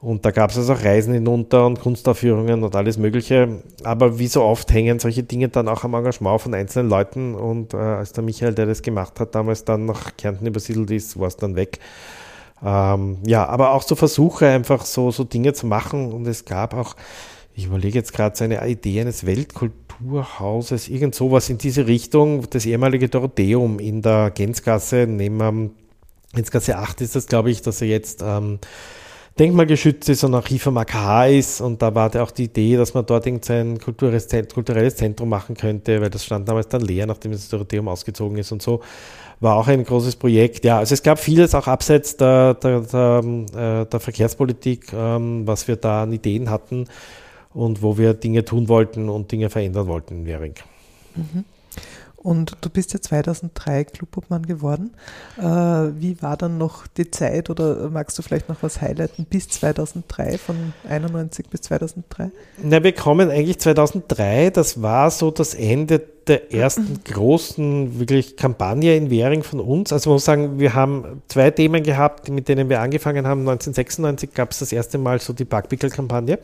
Und 0.00 0.24
da 0.24 0.30
gab 0.30 0.50
es 0.50 0.56
also 0.56 0.74
auch 0.74 0.84
Reisen 0.84 1.12
hinunter 1.12 1.66
und 1.66 1.80
Kunstaufführungen 1.80 2.62
und 2.62 2.76
alles 2.76 2.98
Mögliche. 2.98 3.62
Aber 3.82 4.18
wie 4.18 4.28
so 4.28 4.42
oft 4.44 4.72
hängen 4.72 5.00
solche 5.00 5.24
Dinge 5.24 5.48
dann 5.48 5.66
auch 5.68 5.82
am 5.82 5.94
Engagement 5.94 6.40
von 6.40 6.54
einzelnen 6.54 6.88
Leuten. 6.88 7.34
Und 7.34 7.74
äh, 7.74 7.78
als 7.78 8.12
der 8.12 8.22
Michael, 8.22 8.54
der 8.54 8.66
das 8.66 8.82
gemacht 8.82 9.18
hat, 9.18 9.34
damals 9.34 9.64
dann 9.64 9.86
nach 9.86 10.16
Kärnten 10.16 10.46
übersiedelt 10.46 10.90
ist, 10.92 11.18
war 11.18 11.26
es 11.26 11.36
dann 11.36 11.56
weg. 11.56 11.80
Ähm, 12.64 13.18
ja, 13.26 13.46
aber 13.46 13.72
auch 13.72 13.82
so 13.82 13.96
Versuche, 13.96 14.46
einfach 14.46 14.84
so, 14.84 15.10
so 15.10 15.24
Dinge 15.24 15.52
zu 15.52 15.66
machen. 15.66 16.12
Und 16.12 16.28
es 16.28 16.44
gab 16.44 16.74
auch, 16.74 16.94
ich 17.58 17.66
überlege 17.66 17.98
jetzt 17.98 18.12
gerade 18.12 18.36
so 18.36 18.44
eine 18.44 18.64
Idee 18.68 19.00
eines 19.00 19.26
Weltkulturhauses, 19.26 20.88
irgend 20.88 21.16
sowas 21.16 21.50
in 21.50 21.58
diese 21.58 21.88
Richtung, 21.88 22.48
das 22.50 22.64
ehemalige 22.64 23.08
Dorotheum 23.08 23.80
in 23.80 24.00
der 24.00 24.30
Gänzgasse, 24.30 25.08
neben 25.08 25.40
ähm, 25.40 25.70
Gänzgasse 26.32 26.78
8 26.78 27.00
ist 27.00 27.16
das, 27.16 27.26
glaube 27.26 27.50
ich, 27.50 27.60
dass 27.60 27.82
er 27.82 27.88
jetzt 27.88 28.22
ähm, 28.24 28.60
denkmalgeschützt 29.40 30.08
ist 30.08 30.22
und 30.22 30.36
Archiv 30.36 30.68
am 30.68 30.76
AKH 30.76 31.26
ist 31.26 31.60
und 31.60 31.82
da 31.82 31.92
war 31.96 32.14
auch 32.22 32.30
die 32.30 32.44
Idee, 32.44 32.76
dass 32.76 32.94
man 32.94 33.04
dort 33.06 33.26
irgendein 33.26 33.80
kulturelles, 33.80 34.28
Zentrum 34.28 35.28
machen 35.28 35.56
könnte, 35.56 36.00
weil 36.00 36.10
das 36.10 36.24
stand 36.24 36.48
damals 36.48 36.68
dann 36.68 36.82
leer, 36.82 37.06
nachdem 37.06 37.32
das 37.32 37.48
Dorotheum 37.48 37.88
ausgezogen 37.88 38.38
ist 38.38 38.52
und 38.52 38.62
so. 38.62 38.82
War 39.40 39.56
auch 39.56 39.66
ein 39.66 39.82
großes 39.82 40.14
Projekt. 40.14 40.64
Ja, 40.64 40.78
also 40.78 40.94
es 40.94 41.02
gab 41.02 41.18
vieles 41.18 41.56
auch 41.56 41.66
abseits 41.66 42.16
der, 42.16 42.54
der, 42.54 42.80
der, 42.80 43.24
äh, 43.54 43.86
der 43.86 44.00
Verkehrspolitik, 44.00 44.92
ähm, 44.92 45.44
was 45.44 45.66
wir 45.66 45.74
da 45.74 46.04
an 46.04 46.12
Ideen 46.12 46.50
hatten 46.50 46.86
und 47.58 47.82
wo 47.82 47.98
wir 47.98 48.14
Dinge 48.14 48.44
tun 48.44 48.68
wollten 48.68 49.08
und 49.08 49.32
Dinge 49.32 49.50
verändern 49.50 49.88
wollten 49.88 50.20
in 50.20 50.26
Währing. 50.26 50.54
Mhm. 51.16 51.44
Und 52.16 52.56
du 52.60 52.68
bist 52.68 52.92
ja 52.92 53.00
2003 53.00 53.84
Clubobmann 53.84 54.44
geworden. 54.44 54.92
Äh, 55.38 55.42
wie 55.42 56.20
war 56.20 56.36
dann 56.36 56.58
noch 56.58 56.86
die 56.86 57.10
Zeit 57.10 57.48
oder 57.48 57.88
magst 57.90 58.18
du 58.18 58.22
vielleicht 58.22 58.48
noch 58.48 58.62
was 58.62 58.80
highlighten 58.80 59.24
bis 59.24 59.48
2003, 59.48 60.36
von 60.38 60.72
91 60.88 61.48
bis 61.48 61.62
2003? 61.62 62.30
Na, 62.62 62.82
wir 62.82 62.92
kommen 62.92 63.30
eigentlich 63.30 63.60
2003, 63.60 64.50
das 64.50 64.82
war 64.82 65.10
so 65.10 65.30
das 65.30 65.54
Ende 65.54 66.00
der 66.28 66.52
ersten 66.52 67.00
großen 67.04 67.98
wirklich 67.98 68.36
Kampagne 68.36 68.96
in 68.96 69.10
Währing 69.10 69.42
von 69.42 69.60
uns. 69.60 69.92
Also 69.92 70.10
man 70.10 70.16
muss 70.16 70.24
sagen, 70.24 70.58
wir 70.58 70.74
haben 70.74 71.22
zwei 71.28 71.50
Themen 71.50 71.82
gehabt, 71.82 72.28
mit 72.28 72.48
denen 72.48 72.68
wir 72.68 72.80
angefangen 72.80 73.26
haben. 73.26 73.40
1996 73.40 74.34
gab 74.34 74.50
es 74.50 74.58
das 74.58 74.72
erste 74.72 74.98
Mal 74.98 75.20
so 75.20 75.32
die 75.32 75.44
Backpickel-Kampagne. 75.44 76.38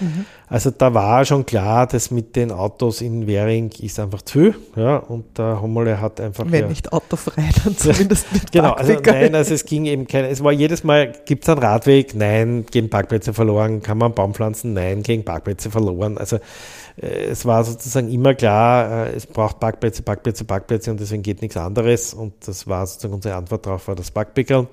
Mhm. 0.00 0.24
Also 0.48 0.70
da 0.70 0.94
war 0.94 1.24
schon 1.24 1.44
klar, 1.44 1.86
dass 1.86 2.10
mit 2.10 2.36
den 2.36 2.52
Autos 2.52 3.00
in 3.00 3.26
Währing 3.26 3.70
ist 3.80 3.98
einfach 3.98 4.22
zu 4.22 4.38
viel. 4.38 4.54
Ja, 4.76 4.98
und 4.98 5.36
der 5.38 5.60
Hommele 5.60 6.00
hat 6.00 6.20
einfach. 6.20 6.44
Wenn 6.48 6.64
ja, 6.64 6.68
nicht 6.68 6.92
autofrei, 6.92 7.48
dann 7.64 7.76
zumindest 7.76 8.32
mit 8.32 8.52
Genau, 8.52 8.72
also 8.72 8.94
nein, 9.04 9.34
also 9.34 9.54
es 9.54 9.64
ging 9.64 9.86
eben 9.86 10.06
keine, 10.06 10.28
es 10.28 10.42
war 10.42 10.52
jedes 10.52 10.84
Mal, 10.84 11.12
gibt 11.24 11.44
es 11.44 11.48
einen 11.48 11.60
Radweg? 11.60 12.14
Nein, 12.14 12.64
gehen 12.70 12.90
Parkplätze 12.90 13.34
verloren. 13.34 13.82
Kann 13.82 13.98
man 13.98 14.06
einen 14.06 14.14
Baum 14.14 14.34
pflanzen? 14.34 14.74
Nein, 14.74 15.02
gehen 15.02 15.24
Parkplätze 15.24 15.70
verloren. 15.70 16.18
Also 16.18 16.38
es 16.96 17.44
war 17.44 17.62
sozusagen 17.64 18.10
immer 18.10 18.34
klar, 18.34 19.06
äh, 19.06 19.12
es 19.14 19.26
braucht 19.26 19.60
Parkplätze, 19.60 20.02
Parkplätze, 20.02 20.44
Parkplätze 20.44 20.90
und 20.90 21.00
deswegen 21.00 21.22
geht 21.22 21.42
nichts 21.42 21.56
anderes. 21.56 22.14
Und 22.14 22.34
das 22.46 22.66
war 22.66 22.86
sozusagen 22.86 23.14
unsere 23.14 23.34
Antwort 23.34 23.66
darauf, 23.66 23.88
war 23.88 23.94
das 23.94 24.10
Parkpickel. 24.10 24.66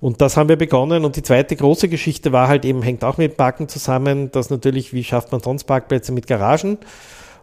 Und 0.00 0.20
das 0.20 0.36
haben 0.36 0.48
wir 0.48 0.56
begonnen. 0.56 1.04
Und 1.04 1.16
die 1.16 1.22
zweite 1.22 1.56
große 1.56 1.88
Geschichte 1.88 2.32
war 2.32 2.48
halt 2.48 2.64
eben, 2.64 2.82
hängt 2.82 3.04
auch 3.04 3.16
mit 3.16 3.36
Parken 3.36 3.68
zusammen, 3.68 4.30
dass 4.30 4.50
natürlich, 4.50 4.92
wie 4.92 5.04
schafft 5.04 5.32
man 5.32 5.40
sonst 5.40 5.64
Parkplätze 5.64 6.12
mit 6.12 6.26
Garagen? 6.26 6.78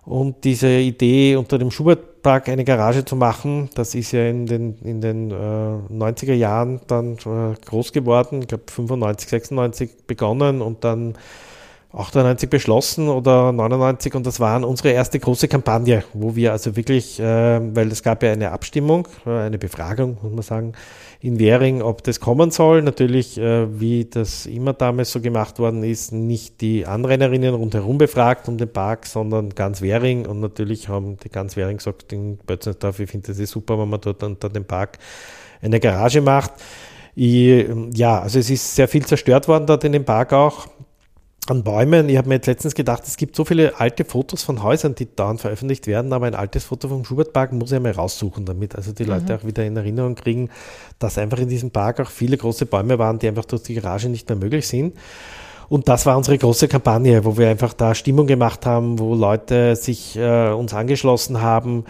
Und 0.05 0.43
diese 0.43 0.69
Idee 0.69 1.37
unter 1.37 1.57
dem 1.57 1.71
Schubert 1.71 2.13
Schubertpark 2.23 2.49
eine 2.49 2.63
Garage 2.63 3.05
zu 3.05 3.15
machen. 3.15 3.69
Das 3.75 3.93
ist 3.93 4.13
ja 4.13 4.27
in 4.27 4.45
den, 4.45 4.77
in 4.83 5.01
den 5.01 5.31
äh, 5.31 5.33
90er 5.33 6.33
Jahren 6.33 6.79
dann 6.87 7.17
äh, 7.17 7.55
groß 7.65 7.91
geworden. 7.91 8.41
Ich 8.41 8.47
glaube 8.47 8.63
95, 8.67 9.29
96 9.29 10.07
begonnen 10.07 10.61
und 10.61 10.83
dann 10.83 11.15
98 11.93 12.49
beschlossen 12.49 13.07
oder 13.07 13.51
99 13.51 14.15
und 14.15 14.25
das 14.25 14.39
war 14.39 14.67
unsere 14.67 14.89
erste 14.89 15.19
große 15.19 15.47
Kampagne, 15.47 16.03
wo 16.13 16.35
wir 16.35 16.51
also 16.51 16.75
wirklich, 16.75 17.19
äh, 17.19 17.75
weil 17.75 17.91
es 17.91 18.01
gab 18.01 18.23
ja 18.23 18.31
eine 18.31 18.51
Abstimmung, 18.51 19.07
äh, 19.27 19.29
eine 19.29 19.59
Befragung, 19.59 20.17
muss 20.23 20.31
man 20.31 20.41
sagen, 20.41 20.73
in 21.19 21.37
Währing, 21.37 21.83
ob 21.83 22.03
das 22.03 22.19
kommen 22.19 22.49
soll. 22.49 22.81
Natürlich, 22.81 23.37
äh, 23.37 23.79
wie 23.79 24.05
das 24.05 24.47
immer 24.47 24.73
damals 24.73 25.11
so 25.11 25.21
gemacht 25.21 25.59
worden 25.59 25.83
ist, 25.83 26.11
nicht 26.11 26.61
die 26.61 26.87
Anrainerinnen 26.87 27.53
rundherum 27.53 27.99
befragt 27.99 28.47
um 28.47 28.57
den 28.57 28.73
Park, 28.73 29.05
sondern 29.05 29.51
ganz 29.51 29.83
Währing 29.83 30.25
und 30.25 30.39
natürlich 30.39 30.89
haben 30.89 31.17
die 31.17 31.29
ganz 31.29 31.55
Währing 31.55 31.77
gesagt, 31.77 32.11
in 32.11 32.37
Bötzensdorf, 32.37 32.99
ich 33.01 33.09
finde 33.11 33.33
das 33.33 33.49
super, 33.49 33.77
wenn 33.77 33.89
man 33.89 34.01
dort 34.01 34.23
unter 34.23 34.49
dem 34.49 34.65
Park 34.65 34.97
eine 35.61 35.79
Garage 35.79 36.21
macht. 36.21 36.53
Ich, 37.15 37.67
ja, 37.93 38.19
also 38.19 38.39
es 38.39 38.49
ist 38.49 38.75
sehr 38.75 38.87
viel 38.87 39.05
zerstört 39.05 39.47
worden 39.47 39.67
dort 39.67 39.83
in 39.83 39.91
dem 39.91 40.03
Park 40.03 40.33
auch 40.33 40.67
an 41.49 41.63
Bäumen. 41.63 42.09
Ich 42.09 42.17
habe 42.17 42.29
mir 42.29 42.35
jetzt 42.35 42.47
letztens 42.47 42.75
gedacht, 42.75 43.03
es 43.05 43.17
gibt 43.17 43.35
so 43.35 43.45
viele 43.45 43.79
alte 43.79 44.05
Fotos 44.05 44.43
von 44.43 44.63
Häusern, 44.63 44.95
die 44.95 45.13
dauernd 45.13 45.41
veröffentlicht 45.41 45.87
werden, 45.87 46.13
aber 46.13 46.25
ein 46.25 46.35
altes 46.35 46.65
Foto 46.65 46.87
vom 46.87 47.05
Schubertpark 47.05 47.53
muss 47.53 47.71
ich 47.71 47.77
einmal 47.77 47.91
raussuchen, 47.93 48.45
damit 48.45 48.75
also 48.75 48.91
die 48.91 49.03
Leute 49.03 49.33
mhm. 49.33 49.39
auch 49.39 49.45
wieder 49.45 49.65
in 49.65 49.77
Erinnerung 49.77 50.15
kriegen, 50.15 50.49
dass 50.99 51.17
einfach 51.17 51.39
in 51.39 51.49
diesem 51.49 51.71
Park 51.71 51.99
auch 51.99 52.09
viele 52.09 52.37
große 52.37 52.65
Bäume 52.65 52.99
waren, 52.99 53.19
die 53.19 53.27
einfach 53.27 53.45
durch 53.45 53.63
die 53.63 53.75
Garage 53.75 54.09
nicht 54.09 54.29
mehr 54.29 54.37
möglich 54.37 54.67
sind. 54.67 54.95
Und 55.69 55.87
das 55.87 56.05
war 56.05 56.17
unsere 56.17 56.37
große 56.37 56.67
Kampagne, 56.67 57.25
wo 57.25 57.37
wir 57.37 57.49
einfach 57.49 57.73
da 57.73 57.95
Stimmung 57.95 58.27
gemacht 58.27 58.65
haben, 58.65 58.99
wo 58.99 59.15
Leute 59.15 59.75
sich 59.75 60.15
äh, 60.17 60.51
uns 60.51 60.73
angeschlossen 60.73 61.41
haben 61.41 61.85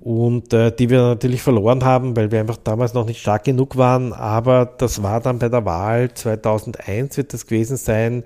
und 0.00 0.52
äh, 0.52 0.70
die 0.70 0.88
wir 0.90 1.02
natürlich 1.02 1.42
verloren 1.42 1.84
haben, 1.84 2.16
weil 2.16 2.30
wir 2.30 2.38
einfach 2.38 2.58
damals 2.58 2.94
noch 2.94 3.06
nicht 3.06 3.20
stark 3.20 3.42
genug 3.42 3.76
waren. 3.76 4.12
Aber 4.12 4.64
das 4.64 5.02
war 5.02 5.20
dann 5.20 5.40
bei 5.40 5.48
der 5.48 5.64
Wahl 5.64 6.14
2001 6.14 7.16
wird 7.16 7.32
das 7.32 7.46
gewesen 7.46 7.76
sein, 7.76 8.22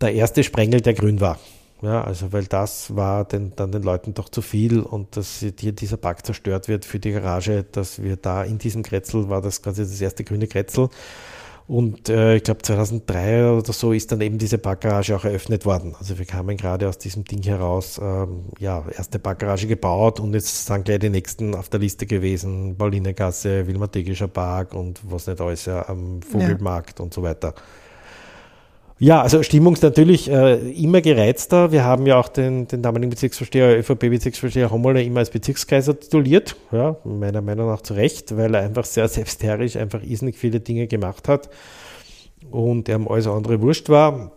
der 0.00 0.14
erste 0.14 0.42
Sprengel, 0.42 0.80
der 0.80 0.94
grün 0.94 1.20
war. 1.20 1.38
Ja, 1.82 2.02
also 2.02 2.32
weil 2.32 2.44
das 2.44 2.96
war 2.96 3.24
den, 3.24 3.52
dann 3.54 3.70
den 3.70 3.82
Leuten 3.82 4.14
doch 4.14 4.30
zu 4.30 4.40
viel 4.40 4.80
und 4.80 5.16
dass 5.16 5.44
hier 5.58 5.72
dieser 5.72 5.98
Park 5.98 6.24
zerstört 6.24 6.68
wird 6.68 6.86
für 6.86 6.98
die 6.98 7.12
Garage, 7.12 7.64
dass 7.70 8.02
wir 8.02 8.16
da 8.16 8.44
in 8.44 8.56
diesem 8.58 8.82
Kretzel 8.82 9.28
war 9.28 9.42
das 9.42 9.62
quasi 9.62 9.82
das 9.82 10.00
erste 10.00 10.24
grüne 10.24 10.46
Kretzel. 10.46 10.88
Und 11.68 12.08
äh, 12.08 12.36
ich 12.36 12.44
glaube 12.44 12.62
2003 12.62 13.50
oder 13.50 13.72
so 13.72 13.92
ist 13.92 14.12
dann 14.12 14.20
eben 14.20 14.38
diese 14.38 14.56
Parkgarage 14.56 15.16
auch 15.16 15.24
eröffnet 15.24 15.66
worden. 15.66 15.96
Also 15.98 16.16
wir 16.16 16.24
kamen 16.24 16.56
gerade 16.56 16.88
aus 16.88 16.96
diesem 16.96 17.24
Ding 17.24 17.42
heraus, 17.42 18.00
ähm, 18.00 18.44
ja, 18.60 18.84
erste 18.96 19.18
Parkgarage 19.18 19.66
gebaut 19.66 20.20
und 20.20 20.32
jetzt 20.32 20.66
sind 20.66 20.84
gleich 20.84 21.00
die 21.00 21.10
nächsten 21.10 21.56
auf 21.56 21.68
der 21.68 21.80
Liste 21.80 22.06
gewesen, 22.06 22.76
Paulinegasse, 22.78 23.66
Wilmategischer 23.66 24.28
Park 24.28 24.74
und 24.74 25.00
was 25.10 25.26
nicht 25.26 25.40
alles, 25.40 25.64
ja, 25.64 25.88
am 25.88 26.22
Vogelmarkt 26.22 27.00
ja. 27.00 27.04
und 27.04 27.12
so 27.12 27.22
weiter. 27.24 27.52
Ja, 28.98 29.20
also 29.20 29.42
Stimmung 29.42 29.74
ist 29.74 29.82
natürlich 29.82 30.30
äh, 30.30 30.54
immer 30.70 31.02
gereizter. 31.02 31.70
Wir 31.70 31.84
haben 31.84 32.06
ja 32.06 32.18
auch 32.18 32.28
den, 32.28 32.66
den 32.66 32.80
damaligen 32.80 33.10
Bezirksvorsteher, 33.10 33.78
ÖVP-Bezirksvorsteher 33.78 34.70
Hommerle 34.70 35.02
immer 35.02 35.20
als 35.20 35.28
Bezirkskaiser 35.28 36.00
tituliert. 36.00 36.56
Ja, 36.72 36.96
meiner 37.04 37.42
Meinung 37.42 37.68
nach 37.68 37.82
zu 37.82 37.92
Recht, 37.92 38.34
weil 38.38 38.54
er 38.54 38.62
einfach 38.62 38.86
sehr 38.86 39.06
selbstherisch 39.08 39.76
einfach 39.76 40.02
irrsinnig 40.02 40.38
viele 40.38 40.60
Dinge 40.60 40.86
gemacht 40.86 41.28
hat 41.28 41.50
und 42.50 42.88
er 42.88 42.98
alles 43.06 43.26
andere 43.26 43.60
wurscht 43.60 43.90
war. 43.90 44.32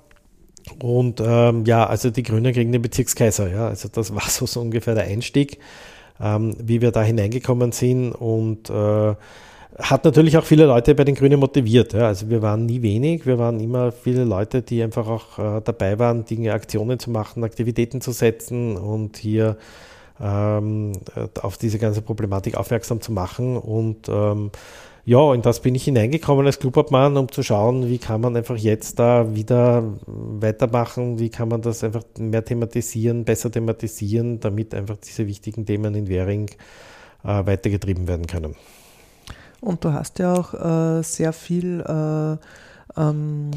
Und 0.81 1.21
ähm, 1.25 1.63
ja, 1.65 1.85
also 1.85 2.09
die 2.09 2.23
Grünen 2.23 2.53
kriegen 2.53 2.73
den 2.73 2.81
Bezirkskaiser. 2.81 3.49
Ja, 3.49 3.67
also 3.69 3.87
das 3.87 4.13
war 4.13 4.27
so, 4.27 4.45
so 4.45 4.59
ungefähr 4.59 4.93
der 4.93 5.05
Einstieg, 5.05 5.59
ähm, 6.19 6.53
wie 6.61 6.81
wir 6.81 6.91
da 6.91 7.01
hineingekommen 7.01 7.71
sind 7.71 8.11
und 8.11 8.69
äh, 8.69 9.15
hat 9.79 10.03
natürlich 10.05 10.37
auch 10.37 10.43
viele 10.43 10.65
Leute 10.65 10.93
bei 10.93 11.03
den 11.03 11.15
Grünen 11.15 11.39
motiviert. 11.39 11.93
Ja. 11.93 12.07
Also 12.07 12.29
wir 12.29 12.41
waren 12.41 12.65
nie 12.65 12.81
wenig, 12.81 13.25
wir 13.25 13.37
waren 13.37 13.59
immer 13.59 13.91
viele 13.91 14.23
Leute, 14.23 14.61
die 14.61 14.83
einfach 14.83 15.07
auch 15.07 15.39
äh, 15.39 15.61
dabei 15.63 15.97
waren, 15.99 16.25
Dinge, 16.25 16.53
Aktionen 16.53 16.99
zu 16.99 17.09
machen, 17.11 17.43
Aktivitäten 17.43 18.01
zu 18.01 18.11
setzen 18.11 18.75
und 18.75 19.17
hier 19.17 19.57
ähm, 20.21 20.93
auf 21.41 21.57
diese 21.57 21.79
ganze 21.79 22.01
Problematik 22.01 22.55
aufmerksam 22.55 23.01
zu 23.01 23.11
machen. 23.11 23.57
Und 23.57 24.09
ähm, 24.09 24.51
ja, 25.05 25.33
in 25.33 25.41
das 25.41 25.61
bin 25.61 25.75
ich 25.75 25.85
hineingekommen 25.85 26.45
als 26.45 26.59
Clubobmann, 26.59 27.17
um 27.17 27.31
zu 27.31 27.41
schauen, 27.41 27.87
wie 27.87 27.97
kann 27.97 28.21
man 28.21 28.35
einfach 28.35 28.57
jetzt 28.57 28.99
da 28.99 29.33
wieder 29.33 29.83
weitermachen, 30.05 31.19
wie 31.19 31.29
kann 31.29 31.47
man 31.47 31.61
das 31.61 31.83
einfach 31.83 32.03
mehr 32.17 32.43
thematisieren, 32.43 33.23
besser 33.23 33.49
thematisieren, 33.49 34.39
damit 34.39 34.75
einfach 34.75 34.97
diese 34.97 35.25
wichtigen 35.25 35.65
Themen 35.65 35.95
in 35.95 36.07
Währing 36.09 36.49
äh, 37.23 37.45
weitergetrieben 37.45 38.07
werden 38.07 38.27
können. 38.27 38.55
Und 39.61 39.83
du 39.83 39.93
hast 39.93 40.19
ja 40.19 40.33
auch 40.33 40.53
äh, 40.53 41.03
sehr 41.03 41.33
viel, 41.33 41.81
äh, 41.81 42.99
ähm, 42.99 43.51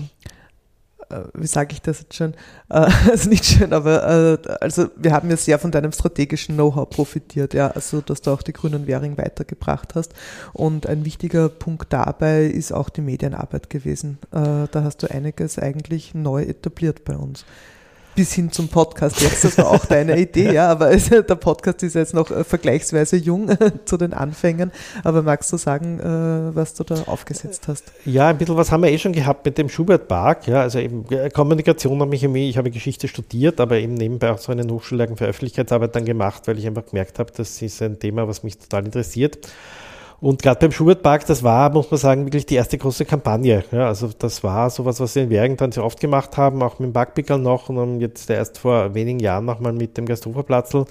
äh, 1.09 1.21
wie 1.35 1.47
sage 1.47 1.73
ich 1.73 1.83
das 1.83 2.01
jetzt 2.01 2.15
schon, 2.15 2.33
äh, 2.69 2.89
also 3.11 3.29
nicht 3.29 3.45
schön, 3.45 3.73
aber 3.73 4.39
äh, 4.45 4.49
also 4.61 4.89
wir 4.97 5.13
haben 5.13 5.31
ja 5.31 5.37
sehr 5.37 5.59
von 5.59 5.71
deinem 5.71 5.93
strategischen 5.93 6.57
Know-how 6.57 6.89
profitiert, 6.89 7.55
ja, 7.55 7.69
also 7.69 8.01
dass 8.01 8.21
du 8.23 8.33
auch 8.33 8.43
die 8.43 8.53
Grünen 8.53 8.87
Währing 8.87 9.17
weitergebracht 9.17 9.95
hast. 9.95 10.13
Und 10.53 10.87
ein 10.87 11.05
wichtiger 11.05 11.49
Punkt 11.49 11.93
dabei 11.93 12.47
ist 12.47 12.73
auch 12.73 12.89
die 12.89 13.03
Medienarbeit 13.03 13.71
gewesen. 13.71 14.19
Da 14.31 14.69
hast 14.75 15.03
du 15.03 15.11
einiges 15.11 15.59
eigentlich 15.59 16.15
neu 16.15 16.43
etabliert 16.43 17.05
bei 17.05 17.17
uns 17.17 17.45
bis 18.15 18.33
hin 18.35 18.51
zum 18.53 18.69
Podcast 18.69 19.21
jetzt. 19.21 19.45
Das 19.45 19.59
war 19.59 19.71
auch 19.71 19.85
deine 19.87 20.19
Idee, 20.19 20.53
ja, 20.53 20.69
aber 20.69 20.91
es, 20.91 21.09
der 21.09 21.23
Podcast 21.23 21.83
ist 21.83 21.95
jetzt 21.95 22.15
noch 22.15 22.31
äh, 22.31 22.45
vergleichsweise 22.45 23.17
jung 23.17 23.51
zu 23.85 23.97
den 23.97 24.13
Anfängen. 24.13 24.73
Aber 25.05 25.23
magst 25.23 25.53
du 25.53 25.57
sagen, 25.57 26.01
äh, 26.01 26.55
was 26.55 26.75
du 26.75 26.85
da 26.85 27.03
aufgesetzt 27.07 27.69
hast? 27.69 27.85
Ja, 28.05 28.29
ein 28.29 28.39
bisschen 28.39 28.57
was 28.57 28.71
haben 28.71 28.83
wir 28.83 28.91
eh 28.91 28.99
schon 28.99 29.13
gehabt 29.13 29.45
mit 29.45 29.59
dem 29.59 29.69
Schubert 29.69 30.09
Park. 30.09 30.47
Ja, 30.47 30.61
also 30.63 30.79
eben 30.79 31.05
äh, 31.11 31.31
Kommunikation 31.31 32.01
habe 32.01 32.15
ich, 32.15 32.23
ich 32.25 32.59
habe 32.59 32.71
Geschichte 32.71 33.09
studiert, 33.09 33.61
aber 33.61 33.77
eben 33.77 33.95
nebenbei 33.95 34.31
auch 34.31 34.39
so 34.39 34.53
eine 34.53 34.67
Hochschullagen 34.69 35.17
für 35.17 35.27
Öffentlichkeitsarbeit 35.27 35.95
dann 35.97 36.05
gemacht, 36.05 36.47
weil 36.47 36.59
ich 36.59 36.67
einfach 36.67 36.87
gemerkt 36.87 37.19
habe, 37.19 37.33
das 37.37 37.61
ist 37.63 37.81
ein 37.83 37.99
Thema, 37.99 38.29
was 38.29 38.43
mich 38.43 38.59
total 38.59 38.85
interessiert. 38.85 39.39
Und 40.23 40.41
gerade 40.41 40.61
beim 40.61 40.71
Schubertpark, 40.71 41.27
das 41.27 41.43
war, 41.43 41.69
muss 41.73 41.91
man 41.91 41.99
sagen, 41.99 42.25
wirklich 42.25 42.47
die 42.47 42.55
erste 42.55 42.79
große 42.79 43.05
Kampagne. 43.05 43.65
Ja, 43.73 43.89
also 43.89 44.09
das 44.17 44.45
war 44.45 44.71
sowas, 44.71 45.01
was 45.01 45.17
wir 45.17 45.25
in 45.25 45.31
Währing 45.31 45.57
dann 45.57 45.73
sehr 45.73 45.85
oft 45.85 45.99
gemacht 45.99 46.37
haben, 46.37 46.63
auch 46.63 46.79
mit 46.79 46.91
dem 46.91 46.93
Parkpickel 46.93 47.39
noch 47.39 47.69
und 47.69 47.75
dann 47.75 48.01
jetzt 48.01 48.31
erst 48.31 48.59
vor 48.59 48.95
wenigen 48.95 49.19
Jahren 49.19 49.45
nochmal 49.45 49.73
mit 49.73 49.97
dem 49.97 50.07
Gasthoferplatzl. 50.07 50.85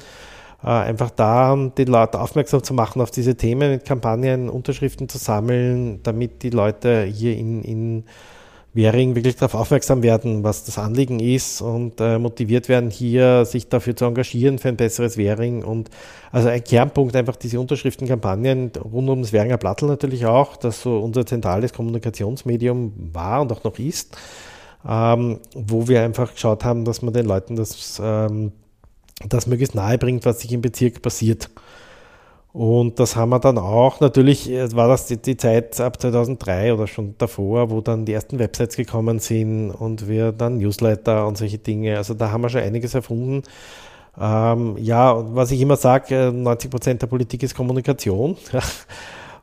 Äh, 0.61 0.67
einfach 0.67 1.11
da, 1.11 1.55
die 1.77 1.85
Leute 1.85 2.19
aufmerksam 2.19 2.61
zu 2.61 2.73
machen 2.73 3.01
auf 3.01 3.09
diese 3.09 3.37
Themen, 3.37 3.81
Kampagnen, 3.81 4.49
Unterschriften 4.49 5.07
zu 5.07 5.17
sammeln, 5.17 6.03
damit 6.03 6.43
die 6.43 6.49
Leute 6.49 7.03
hier 7.03 7.37
in, 7.37 7.63
in 7.63 8.03
Währing 8.73 9.15
wirklich 9.15 9.35
darauf 9.35 9.53
aufmerksam 9.53 10.01
werden, 10.01 10.45
was 10.45 10.63
das 10.63 10.77
Anliegen 10.77 11.19
ist 11.19 11.61
und 11.61 11.99
äh, 11.99 12.17
motiviert 12.17 12.69
werden, 12.69 12.89
hier 12.89 13.43
sich 13.43 13.67
dafür 13.67 13.97
zu 13.97 14.05
engagieren 14.05 14.59
für 14.59 14.69
ein 14.69 14.77
besseres 14.77 15.17
Währing. 15.17 15.63
Und 15.63 15.89
also 16.31 16.47
ein 16.47 16.63
Kernpunkt 16.63 17.15
einfach 17.17 17.35
diese 17.35 17.59
Unterschriftenkampagnen 17.59 18.71
rund 18.77 19.09
um 19.09 19.21
das 19.21 19.33
Währinger 19.33 19.57
Plattl 19.57 19.87
natürlich 19.87 20.25
auch, 20.25 20.55
das 20.55 20.81
so 20.81 20.99
unser 20.99 21.25
zentrales 21.25 21.73
Kommunikationsmedium 21.73 22.93
war 23.11 23.41
und 23.41 23.51
auch 23.51 23.63
noch 23.65 23.77
ist, 23.77 24.15
ähm, 24.87 25.39
wo 25.53 25.89
wir 25.89 26.03
einfach 26.03 26.33
geschaut 26.33 26.63
haben, 26.63 26.85
dass 26.85 27.01
man 27.01 27.13
den 27.13 27.25
Leuten 27.25 27.57
das, 27.57 28.01
ähm, 28.01 28.53
das 29.27 29.47
möglichst 29.47 29.75
nahe 29.75 29.97
bringt, 29.97 30.25
was 30.25 30.39
sich 30.39 30.53
im 30.53 30.61
Bezirk 30.61 31.01
passiert. 31.01 31.49
Und 32.53 32.99
das 32.99 33.15
haben 33.15 33.29
wir 33.29 33.39
dann 33.39 33.57
auch, 33.57 34.01
natürlich 34.01 34.49
war 34.49 34.89
das 34.89 35.05
die, 35.05 35.17
die, 35.17 35.37
Zeit 35.37 35.79
ab 35.79 36.01
2003 36.01 36.73
oder 36.73 36.85
schon 36.85 37.15
davor, 37.17 37.69
wo 37.69 37.79
dann 37.79 38.03
die 38.03 38.11
ersten 38.11 38.39
Websites 38.39 38.75
gekommen 38.75 39.19
sind 39.19 39.71
und 39.71 40.09
wir 40.09 40.33
dann 40.33 40.57
Newsletter 40.57 41.27
und 41.27 41.37
solche 41.37 41.59
Dinge. 41.59 41.97
Also 41.97 42.13
da 42.13 42.31
haben 42.31 42.41
wir 42.41 42.49
schon 42.49 42.61
einiges 42.61 42.93
erfunden. 42.93 43.43
Ähm, 44.19 44.75
ja, 44.79 45.23
was 45.33 45.51
ich 45.51 45.61
immer 45.61 45.77
sage, 45.77 46.33
90 46.33 46.67
äh, 46.67 46.69
Prozent 46.69 47.01
der 47.01 47.07
Politik 47.07 47.43
ist 47.43 47.55
Kommunikation. 47.55 48.35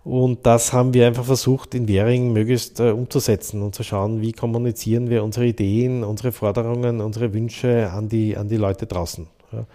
Und 0.05 0.47
das 0.47 0.73
haben 0.73 0.95
wir 0.95 1.07
einfach 1.07 1.25
versucht, 1.25 1.75
in 1.75 1.87
Währing 1.87 2.33
möglichst 2.33 2.81
äh, 2.81 2.93
umzusetzen 2.93 3.61
und 3.61 3.75
zu 3.75 3.83
schauen, 3.83 4.23
wie 4.23 4.33
kommunizieren 4.33 5.11
wir 5.11 5.23
unsere 5.23 5.47
Ideen, 5.47 6.03
unsere 6.03 6.33
Forderungen, 6.33 7.03
unsere 7.03 7.35
Wünsche 7.35 7.91
an 7.93 8.09
die, 8.09 8.35
an 8.35 8.49
die 8.49 8.57
Leute 8.57 8.87
draußen. 8.87 9.27
Ja. 9.53 9.67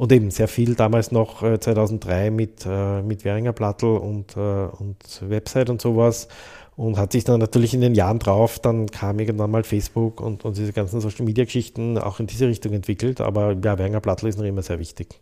Und 0.00 0.12
eben 0.12 0.30
sehr 0.30 0.48
viel 0.48 0.76
damals 0.76 1.12
noch 1.12 1.42
äh, 1.42 1.60
2003 1.60 2.30
mit, 2.30 2.64
äh, 2.66 3.02
mit 3.02 3.26
Währinger 3.26 3.52
Plattl 3.52 3.84
und, 3.84 4.34
äh, 4.34 4.40
und 4.40 4.96
Website 5.28 5.68
und 5.68 5.82
sowas. 5.82 6.26
Und 6.74 6.96
hat 6.96 7.12
sich 7.12 7.24
dann 7.24 7.38
natürlich 7.38 7.74
in 7.74 7.82
den 7.82 7.94
Jahren 7.94 8.18
drauf, 8.18 8.58
dann 8.58 8.86
kam 8.86 9.18
irgendwann 9.18 9.50
mal 9.50 9.62
Facebook 9.62 10.22
und, 10.22 10.46
und 10.46 10.56
diese 10.56 10.72
ganzen 10.72 11.02
Social 11.02 11.26
Media 11.26 11.44
Geschichten 11.44 11.98
auch 11.98 12.18
in 12.18 12.26
diese 12.26 12.48
Richtung 12.48 12.72
entwickelt. 12.72 13.20
Aber 13.20 13.54
ja, 13.62 13.76
Währinger 13.76 14.00
Plattl 14.00 14.26
ist 14.28 14.38
noch 14.38 14.46
immer 14.46 14.62
sehr 14.62 14.78
wichtig. 14.78 15.20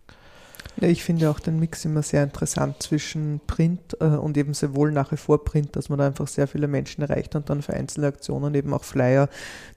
Ja, 0.80 0.88
ich 0.88 1.02
finde 1.02 1.30
auch 1.30 1.40
den 1.40 1.58
Mix 1.58 1.84
immer 1.84 2.02
sehr 2.02 2.22
interessant 2.22 2.82
zwischen 2.82 3.40
Print 3.46 3.96
äh, 4.00 4.04
und 4.04 4.36
eben 4.36 4.54
sehr 4.54 4.74
wohl 4.74 4.92
nach 4.92 5.10
wie 5.12 5.16
vor 5.16 5.44
Print, 5.44 5.74
dass 5.76 5.88
man 5.88 5.98
da 5.98 6.06
einfach 6.06 6.28
sehr 6.28 6.46
viele 6.46 6.68
Menschen 6.68 7.02
erreicht 7.02 7.34
und 7.34 7.50
dann 7.50 7.62
für 7.62 7.74
einzelne 7.74 8.06
Aktionen 8.06 8.54
eben 8.54 8.72
auch 8.72 8.84
Flyer, 8.84 9.28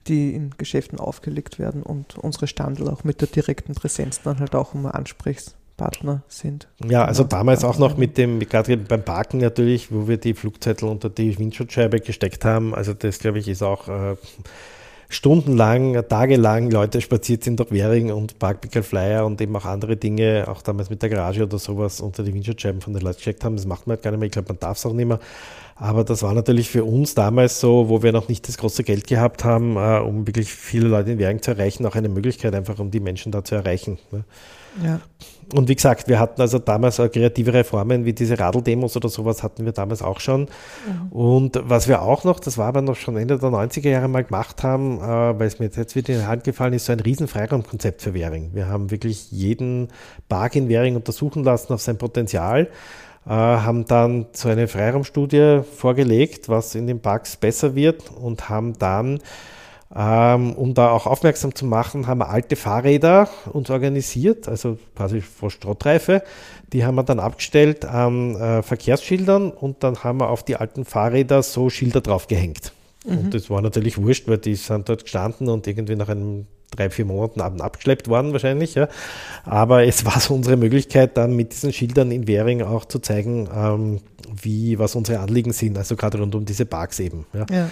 die 0.06 0.34
in 0.34 0.50
Geschäften 0.58 1.00
aufgelegt 1.00 1.58
werden 1.58 1.82
und 1.82 2.18
unsere 2.18 2.46
Standel 2.46 2.88
auch 2.88 3.04
mit 3.04 3.20
der 3.20 3.28
direkten 3.28 3.74
Präsenz 3.74 4.22
dann 4.22 4.38
halt 4.38 4.54
auch 4.54 4.74
immer 4.74 4.94
ansprichst 4.94 5.56
Ansprechpartner 5.82 6.22
sind. 6.28 6.68
Ja, 6.84 7.04
also 7.04 7.24
genau. 7.24 7.36
damals 7.36 7.64
auch 7.64 7.78
noch 7.78 7.96
mit 7.96 8.18
dem, 8.18 8.40
gerade 8.40 8.76
beim 8.76 9.04
Parken 9.04 9.38
natürlich, 9.38 9.92
wo 9.92 10.08
wir 10.08 10.16
die 10.16 10.34
Flugzettel 10.34 10.88
unter 10.88 11.10
die 11.10 11.38
Windschutzscheibe 11.38 12.00
gesteckt 12.00 12.44
haben. 12.44 12.74
Also 12.74 12.94
das, 12.94 13.18
glaube 13.18 13.38
ich, 13.38 13.48
ist 13.48 13.62
auch 13.62 13.88
äh, 13.88 14.16
stundenlang, 15.12 16.02
tagelang 16.08 16.70
Leute 16.70 17.00
spaziert 17.00 17.44
sind 17.44 17.60
durch 17.60 17.70
Währing 17.70 18.10
und 18.10 18.38
Parkpickel 18.38 18.82
Flyer 18.82 19.26
und 19.26 19.40
eben 19.40 19.54
auch 19.54 19.66
andere 19.66 19.96
Dinge, 19.96 20.46
auch 20.48 20.62
damals 20.62 20.90
mit 20.90 21.02
der 21.02 21.10
Garage 21.10 21.42
oder 21.42 21.58
sowas 21.58 22.00
unter 22.00 22.22
die 22.22 22.32
Windschutzscheiben 22.32 22.80
von 22.80 22.94
den 22.94 23.02
Leuten 23.02 23.16
gesteckt 23.16 23.44
haben. 23.44 23.56
Das 23.56 23.66
macht 23.66 23.86
man 23.86 23.96
halt 23.96 24.02
gar 24.02 24.10
nicht 24.10 24.20
mehr. 24.20 24.26
Ich 24.26 24.32
glaube, 24.32 24.48
man 24.48 24.58
darf 24.58 24.78
es 24.78 24.86
auch 24.86 24.94
nicht 24.94 25.06
mehr. 25.06 25.20
Aber 25.76 26.04
das 26.04 26.22
war 26.22 26.32
natürlich 26.32 26.70
für 26.70 26.84
uns 26.84 27.14
damals 27.14 27.60
so, 27.60 27.88
wo 27.88 28.02
wir 28.02 28.12
noch 28.12 28.28
nicht 28.28 28.48
das 28.48 28.56
große 28.56 28.84
Geld 28.84 29.06
gehabt 29.06 29.44
haben, 29.44 29.76
äh, 29.76 30.00
um 30.00 30.26
wirklich 30.26 30.52
viele 30.52 30.88
Leute 30.88 31.12
in 31.12 31.18
Währing 31.18 31.42
zu 31.42 31.50
erreichen, 31.50 31.84
auch 31.86 31.94
eine 31.94 32.08
Möglichkeit 32.08 32.54
einfach, 32.54 32.78
um 32.78 32.90
die 32.90 33.00
Menschen 33.00 33.32
da 33.32 33.44
zu 33.44 33.54
erreichen. 33.54 33.98
Ne? 34.12 34.24
Ja. 34.82 35.00
Und 35.54 35.68
wie 35.68 35.74
gesagt, 35.74 36.08
wir 36.08 36.18
hatten 36.18 36.40
also 36.40 36.58
damals 36.58 36.96
kreative 36.96 37.52
Reformen 37.52 38.04
wie 38.04 38.12
diese 38.12 38.38
Radeldemos 38.38 38.96
oder 38.96 39.08
sowas 39.08 39.42
hatten 39.42 39.64
wir 39.64 39.72
damals 39.72 40.00
auch 40.00 40.18
schon. 40.20 40.42
Mhm. 40.42 41.12
Und 41.12 41.60
was 41.64 41.88
wir 41.88 42.00
auch 42.02 42.24
noch, 42.24 42.40
das 42.40 42.56
war 42.56 42.68
aber 42.68 42.80
noch 42.80 42.96
schon 42.96 43.16
Ende 43.16 43.38
der 43.38 43.50
90er 43.50 43.90
Jahre 43.90 44.08
mal 44.08 44.24
gemacht 44.24 44.62
haben, 44.62 44.98
äh, 44.98 45.02
weil 45.02 45.46
es 45.46 45.58
mir 45.58 45.66
jetzt 45.66 45.94
wieder 45.94 46.14
in 46.14 46.20
die 46.20 46.26
Hand 46.26 46.44
gefallen 46.44 46.72
ist, 46.72 46.86
so 46.86 46.92
ein 46.92 47.00
riesen 47.00 47.28
Freiraumkonzept 47.28 48.00
für 48.00 48.14
Währing. 48.14 48.50
Wir 48.54 48.68
haben 48.68 48.90
wirklich 48.90 49.30
jeden 49.30 49.88
Park 50.28 50.56
in 50.56 50.68
Währing 50.68 50.96
untersuchen 50.96 51.44
lassen 51.44 51.72
auf 51.72 51.82
sein 51.82 51.98
Potenzial. 51.98 52.68
Äh, 53.26 53.30
haben 53.30 53.84
dann 53.86 54.26
so 54.32 54.48
eine 54.48 54.68
Freiraumstudie 54.68 55.60
vorgelegt, 55.76 56.48
was 56.48 56.74
in 56.74 56.86
den 56.86 57.00
Parks 57.00 57.36
besser 57.36 57.74
wird 57.74 58.10
und 58.10 58.48
haben 58.48 58.78
dann 58.78 59.20
um 59.94 60.72
da 60.72 60.90
auch 60.90 61.06
aufmerksam 61.06 61.54
zu 61.54 61.66
machen, 61.66 62.06
haben 62.06 62.18
wir 62.18 62.30
alte 62.30 62.56
Fahrräder 62.56 63.28
uns 63.52 63.68
organisiert, 63.68 64.48
also 64.48 64.78
quasi 64.96 65.20
vor 65.20 65.50
Schrottreife. 65.50 66.22
Die 66.72 66.86
haben 66.86 66.94
wir 66.94 67.02
dann 67.02 67.20
abgestellt 67.20 67.84
an 67.84 68.34
äh, 68.36 68.62
Verkehrsschildern 68.62 69.50
und 69.50 69.82
dann 69.84 70.02
haben 70.02 70.20
wir 70.20 70.30
auf 70.30 70.44
die 70.44 70.56
alten 70.56 70.86
Fahrräder 70.86 71.42
so 71.42 71.68
Schilder 71.68 72.00
draufgehängt. 72.00 72.72
Mhm. 73.04 73.18
Und 73.18 73.34
das 73.34 73.50
war 73.50 73.60
natürlich 73.60 73.98
wurscht, 73.98 74.28
weil 74.28 74.38
die 74.38 74.54
sind 74.54 74.88
dort 74.88 75.02
gestanden 75.02 75.48
und 75.48 75.66
irgendwie 75.66 75.96
nach 75.96 76.08
einem 76.08 76.46
drei, 76.70 76.90
vier 76.90 77.04
Monaten 77.04 77.60
abgeschleppt 77.60 78.08
worden 78.08 78.32
wahrscheinlich. 78.32 78.74
Ja. 78.74 78.88
Aber 79.44 79.84
es 79.84 80.04
war 80.06 80.18
so 80.20 80.34
unsere 80.34 80.56
Möglichkeit, 80.56 81.16
dann 81.16 81.36
mit 81.36 81.52
diesen 81.52 81.72
Schildern 81.72 82.10
in 82.10 82.26
Währing 82.26 82.62
auch 82.62 82.86
zu 82.86 82.98
zeigen, 82.98 83.48
ähm, 83.54 84.00
wie, 84.34 84.78
was 84.78 84.94
unsere 84.94 85.20
Anliegen 85.20 85.52
sind, 85.52 85.76
also 85.76 85.96
gerade 85.96 86.18
rund 86.18 86.34
um 86.34 86.44
diese 86.46 86.64
Parks 86.64 86.98
eben. 87.00 87.26
Ja. 87.34 87.44
ja. 87.50 87.70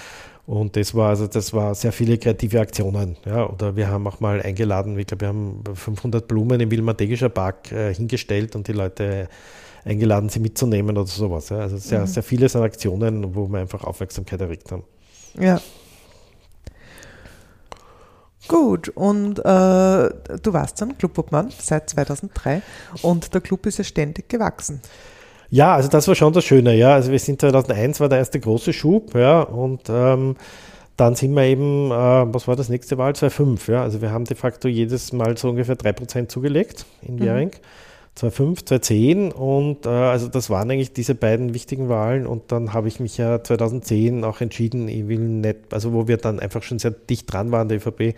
Und 0.50 0.75
das 0.75 0.97
war 0.97 1.11
also, 1.11 1.28
das 1.28 1.52
war 1.52 1.76
sehr 1.76 1.92
viele 1.92 2.19
kreative 2.19 2.59
Aktionen. 2.59 3.16
Ja, 3.25 3.49
oder 3.49 3.76
wir 3.76 3.87
haben 3.87 4.04
auch 4.09 4.19
mal 4.19 4.42
eingeladen, 4.42 4.99
ich 4.99 5.07
glaube, 5.07 5.21
wir 5.21 5.28
haben 5.28 5.62
500 5.73 6.26
Blumen 6.26 6.59
im 6.59 6.73
Wilmategischer 6.73 7.28
Park 7.28 7.71
äh, 7.71 7.95
hingestellt 7.95 8.57
und 8.57 8.66
die 8.66 8.73
Leute 8.73 9.28
eingeladen, 9.85 10.28
sie 10.28 10.40
mitzunehmen 10.40 10.99
oder 10.99 11.07
sowas. 11.07 11.50
Ja. 11.50 11.59
Also 11.59 11.76
sehr, 11.76 12.00
mhm. 12.00 12.07
sehr 12.09 12.25
viele 12.25 12.49
sind 12.49 12.62
Aktionen, 12.62 13.33
wo 13.37 13.47
wir 13.47 13.61
einfach 13.61 13.85
Aufmerksamkeit 13.85 14.40
erregt 14.40 14.73
haben. 14.73 14.83
Ja. 15.38 15.61
Gut, 18.49 18.88
und 18.88 19.38
äh, 19.38 19.42
du 19.42 20.52
warst 20.52 20.80
dann 20.80 20.99
Clubobmann 20.99 21.52
seit 21.57 21.88
2003 21.90 22.61
und 23.02 23.33
der 23.33 23.40
Club 23.40 23.66
ist 23.66 23.78
ja 23.78 23.85
ständig 23.85 24.28
gewachsen. 24.28 24.80
Ja, 25.50 25.75
also 25.75 25.88
das 25.88 26.07
war 26.07 26.14
schon 26.14 26.33
das 26.33 26.45
Schöne, 26.45 26.76
ja. 26.76 26.95
Also 26.95 27.11
wir 27.11 27.19
sind 27.19 27.40
2001 27.40 28.00
war 28.00 28.09
der 28.09 28.19
erste 28.19 28.38
große 28.38 28.73
Schub, 28.73 29.14
ja, 29.14 29.42
und 29.42 29.83
ähm, 29.88 30.37
dann 30.97 31.16
sind 31.16 31.35
wir 31.35 31.45
eben, 31.45 31.90
äh, 31.90 31.95
was 32.33 32.47
war 32.47 32.57
das 32.57 32.69
nächste 32.69 32.99
Wahl? 32.99 33.14
2005, 33.16 33.69
ja. 33.69 33.83
Also 33.83 34.00
wir 34.00 34.12
haben 34.12 34.25
de 34.25 34.37
facto 34.37 34.69
jedes 34.69 35.12
Mal 35.12 35.37
so 35.37 35.49
ungefähr 35.49 35.76
3% 35.76 36.28
zugelegt 36.28 36.87
in 37.02 37.19
Währing. 37.19 37.49
Mhm. 37.49 37.90
2005, 38.16 38.64
2010 38.64 39.33
und 39.33 39.87
äh, 39.87 39.88
also 39.88 40.28
das 40.28 40.50
waren 40.50 40.71
eigentlich 40.71 40.92
diese 40.92 41.14
beiden 41.14 41.54
wichtigen 41.54 41.88
Wahlen 41.88 42.26
und 42.26 42.52
dann 42.52 42.73
habe 42.73 42.89
ich 42.89 43.00
mich 43.00 43.17
ja 43.17 43.43
2010 43.43 44.25
auch 44.25 44.41
entschieden, 44.41 44.89
ich 44.89 45.08
will 45.08 45.21
nicht, 45.21 45.73
also 45.73 45.93
wo 45.93 46.06
wir 46.08 46.17
dann 46.17 46.41
einfach 46.41 46.63
schon 46.63 46.78
sehr 46.78 46.91
dicht 46.91 47.32
dran 47.32 47.50
waren, 47.50 47.69
der 47.69 47.78
ÖVP, 47.78 48.15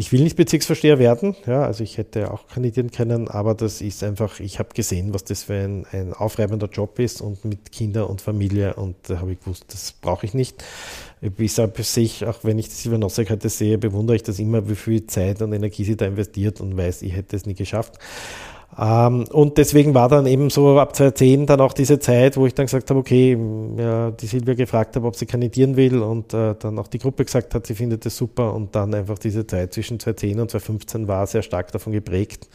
ich 0.00 0.12
will 0.12 0.22
nicht 0.22 0.36
Bezirksvorsteher 0.36 1.00
werden, 1.00 1.34
ja, 1.44 1.64
also 1.64 1.82
ich 1.82 1.98
hätte 1.98 2.30
auch 2.30 2.46
kandidieren 2.46 2.92
können, 2.92 3.26
aber 3.26 3.56
das 3.56 3.80
ist 3.80 4.04
einfach, 4.04 4.38
ich 4.38 4.60
habe 4.60 4.68
gesehen, 4.72 5.12
was 5.12 5.24
das 5.24 5.42
für 5.42 5.54
ein, 5.54 5.86
ein 5.90 6.14
aufreibender 6.14 6.68
Job 6.68 7.00
ist 7.00 7.20
und 7.20 7.44
mit 7.44 7.72
Kinder 7.72 8.08
und 8.08 8.20
Familie 8.20 8.74
und 8.74 8.94
da 9.08 9.18
habe 9.18 9.32
ich 9.32 9.40
gewusst, 9.40 9.64
das 9.70 9.90
brauche 9.90 10.24
ich 10.24 10.34
nicht. 10.34 10.62
Ich 11.20 11.52
sage 11.52 11.82
sich, 11.82 12.24
auch 12.24 12.44
wenn 12.44 12.60
ich 12.60 12.68
die 12.68 12.76
Silvia 12.76 12.98
Nosek 12.98 13.28
heute 13.28 13.48
sehe, 13.48 13.76
bewundere 13.76 14.14
ich 14.14 14.22
das 14.22 14.38
immer, 14.38 14.68
wie 14.68 14.76
viel 14.76 15.04
Zeit 15.08 15.42
und 15.42 15.52
Energie 15.52 15.82
sie 15.82 15.96
da 15.96 16.06
investiert 16.06 16.60
und 16.60 16.76
weiß, 16.76 17.02
ich 17.02 17.16
hätte 17.16 17.34
es 17.34 17.44
nie 17.44 17.54
geschafft. 17.54 17.98
Ähm, 18.80 19.24
und 19.32 19.58
deswegen 19.58 19.94
war 19.94 20.08
dann 20.08 20.26
eben 20.26 20.50
so 20.50 20.78
ab 20.78 20.94
2010 20.94 21.46
dann 21.46 21.60
auch 21.60 21.72
diese 21.72 21.98
Zeit, 21.98 22.36
wo 22.36 22.46
ich 22.46 22.54
dann 22.54 22.66
gesagt 22.66 22.90
habe, 22.90 23.00
okay, 23.00 23.36
ja, 23.76 24.12
die 24.12 24.26
Silvia 24.26 24.54
gefragt 24.54 24.94
habe, 24.94 25.06
ob 25.06 25.16
sie 25.16 25.26
kandidieren 25.26 25.76
will 25.76 26.00
und 26.00 26.32
äh, 26.32 26.54
dann 26.56 26.78
auch 26.78 26.86
die 26.86 26.98
Gruppe 26.98 27.24
gesagt 27.24 27.54
hat, 27.54 27.66
sie 27.66 27.74
findet 27.74 28.06
es 28.06 28.16
super 28.16 28.54
und 28.54 28.76
dann 28.76 28.94
einfach 28.94 29.18
diese 29.18 29.46
Zeit 29.46 29.74
zwischen 29.74 29.98
2010 29.98 30.40
und 30.40 30.50
2015 30.52 31.08
war 31.08 31.26
sehr 31.26 31.42
stark 31.42 31.72
davon 31.72 31.92
geprägt. 31.92 32.48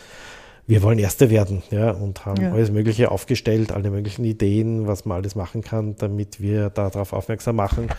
Wir 0.66 0.82
wollen 0.82 0.98
Erste 0.98 1.30
werden, 1.30 1.62
ja, 1.72 1.92
und 1.92 2.26
haben 2.26 2.42
ja. 2.42 2.54
alles 2.54 2.72
Mögliche 2.72 3.12
aufgestellt, 3.12 3.74
alle 3.74 3.90
möglichen 3.90 4.24
Ideen, 4.24 4.88
was 4.88 5.04
man 5.04 5.18
alles 5.18 5.36
machen 5.36 5.62
kann, 5.62 5.98
damit 5.98 6.40
wir 6.40 6.70
darauf 6.70 7.12
aufmerksam 7.12 7.58
machen. 7.58 7.90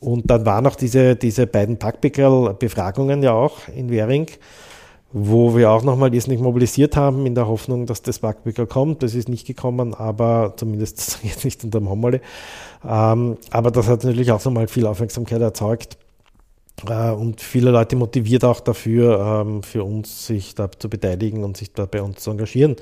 Und 0.00 0.28
dann 0.28 0.44
waren 0.44 0.66
auch 0.66 0.74
diese, 0.74 1.14
diese 1.14 1.46
beiden 1.46 1.78
Packpickerl-Befragungen 1.78 3.22
ja 3.22 3.34
auch 3.34 3.68
in 3.68 3.88
Währing 3.88 4.26
wo 5.12 5.54
wir 5.56 5.70
auch 5.70 5.82
nochmal 5.82 6.10
nicht 6.10 6.28
mobilisiert 6.28 6.96
haben, 6.96 7.26
in 7.26 7.34
der 7.34 7.46
Hoffnung, 7.46 7.86
dass 7.86 8.02
das 8.02 8.20
Backbücker 8.20 8.66
kommt. 8.66 9.02
Das 9.02 9.14
ist 9.14 9.28
nicht 9.28 9.46
gekommen, 9.46 9.94
aber 9.94 10.54
zumindest 10.56 11.18
jetzt 11.22 11.44
nicht 11.44 11.62
unter 11.64 11.80
dem 11.80 11.90
Hommerle. 11.90 12.20
Ähm, 12.84 13.36
aber 13.50 13.70
das 13.70 13.88
hat 13.88 14.04
natürlich 14.04 14.32
auch 14.32 14.44
nochmal 14.44 14.68
viel 14.68 14.86
Aufmerksamkeit 14.86 15.40
erzeugt 15.40 15.98
äh, 16.88 17.10
und 17.10 17.40
viele 17.40 17.70
Leute 17.70 17.96
motiviert 17.96 18.44
auch 18.44 18.60
dafür, 18.60 19.44
ähm, 19.44 19.62
für 19.62 19.84
uns 19.84 20.26
sich 20.26 20.54
da 20.54 20.70
zu 20.70 20.88
beteiligen 20.88 21.44
und 21.44 21.56
sich 21.56 21.72
da 21.72 21.84
bei 21.84 22.02
uns 22.02 22.20
zu 22.20 22.30
engagieren. 22.30 22.76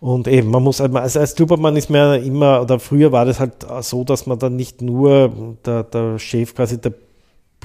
Und 0.00 0.28
eben, 0.28 0.50
man 0.50 0.62
muss, 0.62 0.80
also 0.80 1.18
als 1.18 1.34
Clubobmann 1.34 1.76
ist 1.76 1.88
man 1.88 2.22
immer, 2.22 2.60
oder 2.60 2.78
früher 2.78 3.12
war 3.12 3.24
das 3.24 3.40
halt 3.40 3.66
so, 3.80 4.04
dass 4.04 4.26
man 4.26 4.38
dann 4.38 4.56
nicht 4.56 4.82
nur 4.82 5.56
der, 5.64 5.82
der 5.84 6.18
Chef 6.18 6.54
quasi 6.54 6.78
der 6.78 6.92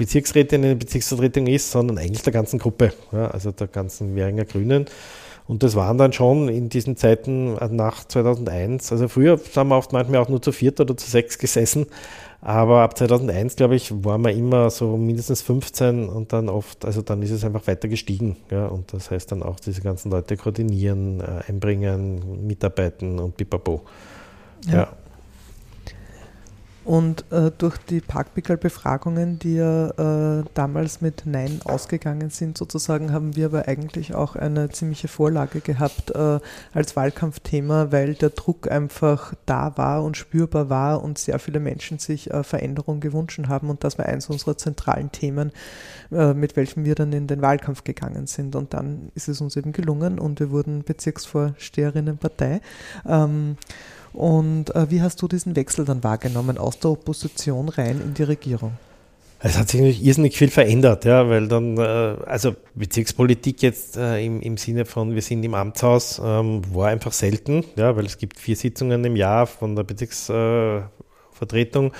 Bezirksrätin 0.00 0.62
in 0.62 0.70
der 0.70 0.76
Bezirksvertretung 0.76 1.46
ist, 1.46 1.70
sondern 1.70 1.98
eigentlich 1.98 2.22
der 2.22 2.32
ganzen 2.32 2.58
Gruppe, 2.58 2.94
ja, 3.12 3.26
also 3.28 3.52
der 3.52 3.66
ganzen 3.66 4.16
Währinger 4.16 4.46
Grünen. 4.46 4.86
Und 5.46 5.62
das 5.62 5.74
waren 5.74 5.98
dann 5.98 6.12
schon 6.14 6.48
in 6.48 6.70
diesen 6.70 6.96
Zeiten 6.96 7.54
nach 7.74 8.04
2001, 8.04 8.92
also 8.92 9.08
früher 9.08 9.38
haben 9.56 9.68
wir 9.68 9.76
oft 9.76 9.92
manchmal 9.92 10.20
auch 10.20 10.28
nur 10.28 10.40
zu 10.40 10.52
viert 10.52 10.80
oder 10.80 10.96
zu 10.96 11.10
sechs 11.10 11.38
gesessen, 11.38 11.86
aber 12.40 12.80
ab 12.80 12.96
2001, 12.96 13.56
glaube 13.56 13.74
ich, 13.74 13.92
waren 14.02 14.22
wir 14.22 14.32
immer 14.32 14.70
so 14.70 14.96
mindestens 14.96 15.42
15 15.42 16.08
und 16.08 16.32
dann 16.32 16.48
oft, 16.48 16.86
also 16.86 17.02
dann 17.02 17.20
ist 17.20 17.32
es 17.32 17.44
einfach 17.44 17.66
weiter 17.66 17.88
gestiegen. 17.88 18.36
Ja, 18.50 18.68
und 18.68 18.94
das 18.94 19.10
heißt 19.10 19.32
dann 19.32 19.42
auch 19.42 19.60
diese 19.60 19.82
ganzen 19.82 20.10
Leute 20.10 20.38
koordinieren, 20.38 21.20
äh, 21.20 21.42
einbringen, 21.48 22.46
mitarbeiten 22.46 23.18
und 23.18 23.36
pipapo. 23.36 23.82
Ja. 24.66 24.72
ja. 24.72 24.92
Und 26.84 27.30
äh, 27.30 27.50
durch 27.56 27.76
die 27.76 28.00
Parkpickel-Befragungen, 28.00 29.38
die 29.38 29.56
ja 29.56 30.38
äh, 30.38 30.44
damals 30.54 31.02
mit 31.02 31.22
Nein 31.26 31.60
ausgegangen 31.64 32.30
sind, 32.30 32.56
sozusagen, 32.56 33.12
haben 33.12 33.36
wir 33.36 33.46
aber 33.46 33.68
eigentlich 33.68 34.14
auch 34.14 34.34
eine 34.34 34.70
ziemliche 34.70 35.06
Vorlage 35.08 35.60
gehabt 35.60 36.10
äh, 36.12 36.40
als 36.72 36.96
Wahlkampfthema, 36.96 37.92
weil 37.92 38.14
der 38.14 38.30
Druck 38.30 38.70
einfach 38.70 39.34
da 39.44 39.76
war 39.76 40.02
und 40.02 40.16
spürbar 40.16 40.70
war 40.70 41.02
und 41.02 41.18
sehr 41.18 41.38
viele 41.38 41.60
Menschen 41.60 41.98
sich 41.98 42.30
äh, 42.30 42.42
Veränderung 42.42 43.00
gewünscht 43.00 43.20
haben. 43.46 43.68
Und 43.68 43.84
das 43.84 43.98
war 43.98 44.06
eines 44.06 44.30
unserer 44.30 44.56
zentralen 44.56 45.12
Themen, 45.12 45.52
äh, 46.10 46.32
mit 46.32 46.56
welchem 46.56 46.84
wir 46.84 46.94
dann 46.94 47.12
in 47.12 47.26
den 47.26 47.42
Wahlkampf 47.42 47.84
gegangen 47.84 48.26
sind. 48.26 48.56
Und 48.56 48.72
dann 48.72 49.12
ist 49.14 49.28
es 49.28 49.42
uns 49.42 49.54
eben 49.56 49.72
gelungen 49.72 50.18
und 50.18 50.40
wir 50.40 50.50
wurden 50.50 50.82
Bezirksvorsteherinnenpartei. 50.82 52.62
Ähm, 53.06 53.56
und 54.12 54.74
äh, 54.74 54.90
wie 54.90 55.02
hast 55.02 55.22
du 55.22 55.28
diesen 55.28 55.56
Wechsel 55.56 55.84
dann 55.84 56.02
wahrgenommen 56.02 56.58
aus 56.58 56.78
der 56.78 56.90
Opposition 56.90 57.68
rein 57.68 58.00
in 58.00 58.14
die 58.14 58.24
Regierung? 58.24 58.72
Es 59.42 59.56
hat 59.56 59.70
sich 59.70 59.80
natürlich 59.80 60.04
irrsinnig 60.04 60.36
viel 60.36 60.50
verändert, 60.50 61.06
ja, 61.06 61.26
weil 61.30 61.48
dann, 61.48 61.78
äh, 61.78 62.16
also 62.26 62.54
Bezirkspolitik 62.74 63.62
jetzt 63.62 63.96
äh, 63.96 64.22
im, 64.22 64.42
im 64.42 64.58
Sinne 64.58 64.84
von, 64.84 65.14
wir 65.14 65.22
sind 65.22 65.42
im 65.44 65.54
Amtshaus, 65.54 66.20
ähm, 66.22 66.60
war 66.74 66.88
einfach 66.88 67.12
selten, 67.12 67.64
ja, 67.74 67.96
weil 67.96 68.04
es 68.04 68.18
gibt 68.18 68.38
vier 68.38 68.56
Sitzungen 68.56 69.02
im 69.02 69.16
Jahr 69.16 69.46
von 69.46 69.76
der 69.76 69.84
Bezirksvertretung 69.84 71.94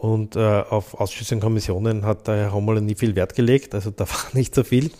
und 0.00 0.34
äh, 0.34 0.40
auf 0.40 0.98
Ausschüsse 0.98 1.34
und 1.34 1.42
Kommissionen 1.42 2.06
hat 2.06 2.26
der 2.26 2.36
Herr 2.36 2.54
Hommel 2.54 2.80
nie 2.80 2.94
viel 2.94 3.16
Wert 3.16 3.34
gelegt, 3.34 3.74
also 3.74 3.90
da 3.90 4.04
war 4.08 4.24
nicht 4.32 4.54
so 4.54 4.64
viel. 4.64 4.90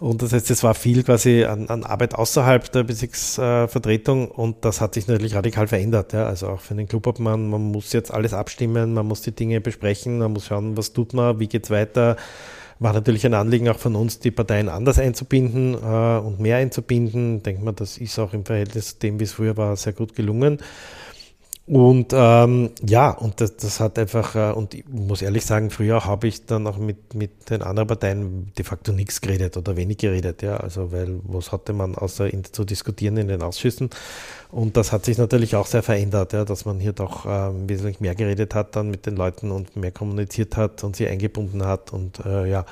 Und 0.00 0.22
das 0.22 0.32
heißt, 0.32 0.50
es 0.50 0.64
war 0.64 0.74
viel 0.74 1.04
quasi 1.04 1.44
an, 1.44 1.68
an 1.68 1.84
Arbeit 1.84 2.14
außerhalb 2.14 2.72
der 2.72 2.82
Bezirksvertretung 2.82 4.30
und 4.30 4.64
das 4.64 4.80
hat 4.80 4.94
sich 4.94 5.06
natürlich 5.06 5.34
radikal 5.34 5.68
verändert. 5.68 6.12
Ja. 6.12 6.26
Also 6.26 6.48
auch 6.48 6.60
für 6.60 6.74
den 6.74 6.88
Clubobmann, 6.88 7.50
man 7.50 7.60
muss 7.60 7.92
jetzt 7.92 8.12
alles 8.12 8.32
abstimmen, 8.32 8.94
man 8.94 9.06
muss 9.06 9.20
die 9.20 9.32
Dinge 9.32 9.60
besprechen, 9.60 10.18
man 10.18 10.32
muss 10.32 10.46
schauen, 10.46 10.76
was 10.76 10.92
tut 10.92 11.12
man, 11.12 11.38
wie 11.38 11.46
geht's 11.46 11.70
weiter, 11.70 12.16
war 12.78 12.94
natürlich 12.94 13.26
ein 13.26 13.34
Anliegen 13.34 13.68
auch 13.68 13.78
von 13.78 13.94
uns, 13.94 14.18
die 14.18 14.30
Parteien 14.30 14.68
anders 14.68 14.98
einzubinden 14.98 15.74
äh, 15.74 16.18
und 16.18 16.40
mehr 16.40 16.56
einzubinden. 16.56 17.42
Denkt 17.42 17.62
man, 17.62 17.76
das 17.76 17.98
ist 17.98 18.18
auch 18.18 18.32
im 18.32 18.44
Verhältnis 18.44 18.94
zu 18.94 19.00
dem, 19.00 19.20
wie 19.20 19.24
es 19.24 19.32
früher 19.32 19.56
war, 19.58 19.76
sehr 19.76 19.92
gut 19.92 20.16
gelungen. 20.16 20.58
Und 21.64 22.12
ähm, 22.12 22.70
ja, 22.84 23.10
und 23.10 23.40
das, 23.40 23.56
das 23.56 23.78
hat 23.78 23.96
einfach, 23.96 24.34
äh, 24.34 24.52
und 24.52 24.74
ich 24.74 24.84
muss 24.88 25.22
ehrlich 25.22 25.46
sagen, 25.46 25.70
früher 25.70 26.04
habe 26.04 26.26
ich 26.26 26.44
dann 26.44 26.66
auch 26.66 26.76
mit, 26.76 27.14
mit 27.14 27.50
den 27.50 27.62
anderen 27.62 27.86
Parteien 27.86 28.52
de 28.58 28.64
facto 28.64 28.90
nichts 28.90 29.20
geredet 29.20 29.56
oder 29.56 29.76
wenig 29.76 29.98
geredet, 29.98 30.42
ja. 30.42 30.56
Also 30.56 30.90
weil 30.90 31.20
was 31.22 31.52
hatte 31.52 31.72
man 31.72 31.94
außer 31.94 32.32
in, 32.32 32.42
zu 32.42 32.64
diskutieren 32.64 33.16
in 33.16 33.28
den 33.28 33.42
Ausschüssen? 33.42 33.90
Und 34.50 34.76
das 34.76 34.90
hat 34.90 35.04
sich 35.04 35.18
natürlich 35.18 35.54
auch 35.54 35.66
sehr 35.66 35.84
verändert, 35.84 36.32
ja, 36.32 36.44
dass 36.44 36.64
man 36.64 36.80
hier 36.80 36.92
doch 36.92 37.26
ähm, 37.28 37.68
wesentlich 37.68 38.00
mehr 38.00 38.16
geredet 38.16 38.56
hat 38.56 38.74
dann 38.74 38.90
mit 38.90 39.06
den 39.06 39.14
Leuten 39.14 39.52
und 39.52 39.76
mehr 39.76 39.92
kommuniziert 39.92 40.56
hat 40.56 40.82
und 40.82 40.96
sie 40.96 41.06
eingebunden 41.06 41.64
hat 41.64 41.92
und 41.92 42.24
äh, 42.26 42.50
ja. 42.50 42.66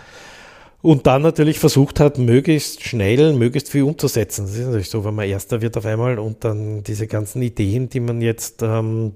Und 0.82 1.06
dann 1.06 1.20
natürlich 1.22 1.58
versucht 1.58 2.00
hat, 2.00 2.16
möglichst 2.16 2.82
schnell, 2.82 3.34
möglichst 3.34 3.70
viel 3.70 3.82
umzusetzen. 3.82 4.46
Das 4.46 4.54
ist 4.54 4.64
natürlich 4.64 4.88
so, 4.88 5.04
wenn 5.04 5.14
man 5.14 5.28
Erster 5.28 5.60
wird 5.60 5.76
auf 5.76 5.84
einmal 5.84 6.18
und 6.18 6.42
dann 6.44 6.82
diese 6.82 7.06
ganzen 7.06 7.42
Ideen, 7.42 7.90
die 7.90 8.00
man 8.00 8.22
jetzt 8.22 8.62
ähm, 8.62 9.12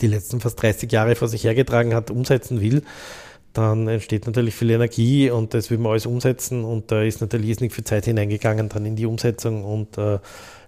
die 0.00 0.08
letzten 0.08 0.40
fast 0.40 0.60
30 0.60 0.90
Jahre 0.90 1.14
vor 1.14 1.28
sich 1.28 1.44
hergetragen 1.44 1.94
hat, 1.94 2.10
umsetzen 2.10 2.60
will, 2.60 2.82
dann 3.52 3.86
entsteht 3.86 4.26
natürlich 4.26 4.54
viel 4.54 4.70
Energie 4.70 5.30
und 5.30 5.54
das 5.54 5.70
will 5.70 5.78
man 5.78 5.92
alles 5.92 6.06
umsetzen 6.06 6.64
und 6.64 6.90
da 6.90 7.02
ist 7.02 7.20
natürlich 7.20 7.60
nicht 7.60 7.74
viel 7.74 7.84
Zeit 7.84 8.06
hineingegangen 8.06 8.68
dann 8.68 8.86
in 8.86 8.96
die 8.96 9.06
Umsetzung 9.06 9.64
und 9.64 9.98
äh, 9.98 10.18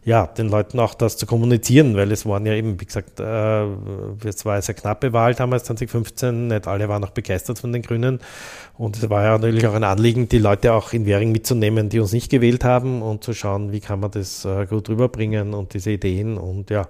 ja, 0.04 0.26
den 0.26 0.48
Leuten 0.48 0.78
auch 0.80 0.94
das 0.94 1.16
zu 1.16 1.26
kommunizieren, 1.26 1.96
weil 1.96 2.12
es 2.12 2.26
waren 2.26 2.44
ja 2.44 2.52
eben, 2.52 2.78
wie 2.80 2.84
gesagt, 2.84 3.20
äh, 3.20 3.64
es 4.24 4.44
war 4.44 4.54
eine 4.54 4.62
sehr 4.62 4.74
knappe 4.74 5.12
Wahl 5.12 5.34
damals 5.34 5.64
2015, 5.64 6.48
nicht 6.48 6.66
alle 6.66 6.88
waren 6.88 7.02
auch 7.04 7.10
begeistert 7.10 7.58
von 7.58 7.72
den 7.72 7.82
Grünen 7.82 8.20
und 8.76 8.96
es 8.96 9.08
war 9.08 9.24
ja 9.24 9.38
natürlich 9.38 9.66
auch 9.66 9.74
ein 9.74 9.84
Anliegen, 9.84 10.28
die 10.28 10.38
Leute 10.38 10.74
auch 10.74 10.92
in 10.92 11.06
Währing 11.06 11.32
mitzunehmen, 11.32 11.88
die 11.88 12.00
uns 12.00 12.12
nicht 12.12 12.30
gewählt 12.30 12.64
haben 12.64 13.00
und 13.00 13.24
zu 13.24 13.32
schauen, 13.32 13.72
wie 13.72 13.80
kann 13.80 14.00
man 14.00 14.10
das 14.10 14.44
äh, 14.44 14.66
gut 14.66 14.88
rüberbringen 14.90 15.54
und 15.54 15.72
diese 15.72 15.92
Ideen 15.92 16.36
und 16.36 16.68
ja, 16.70 16.86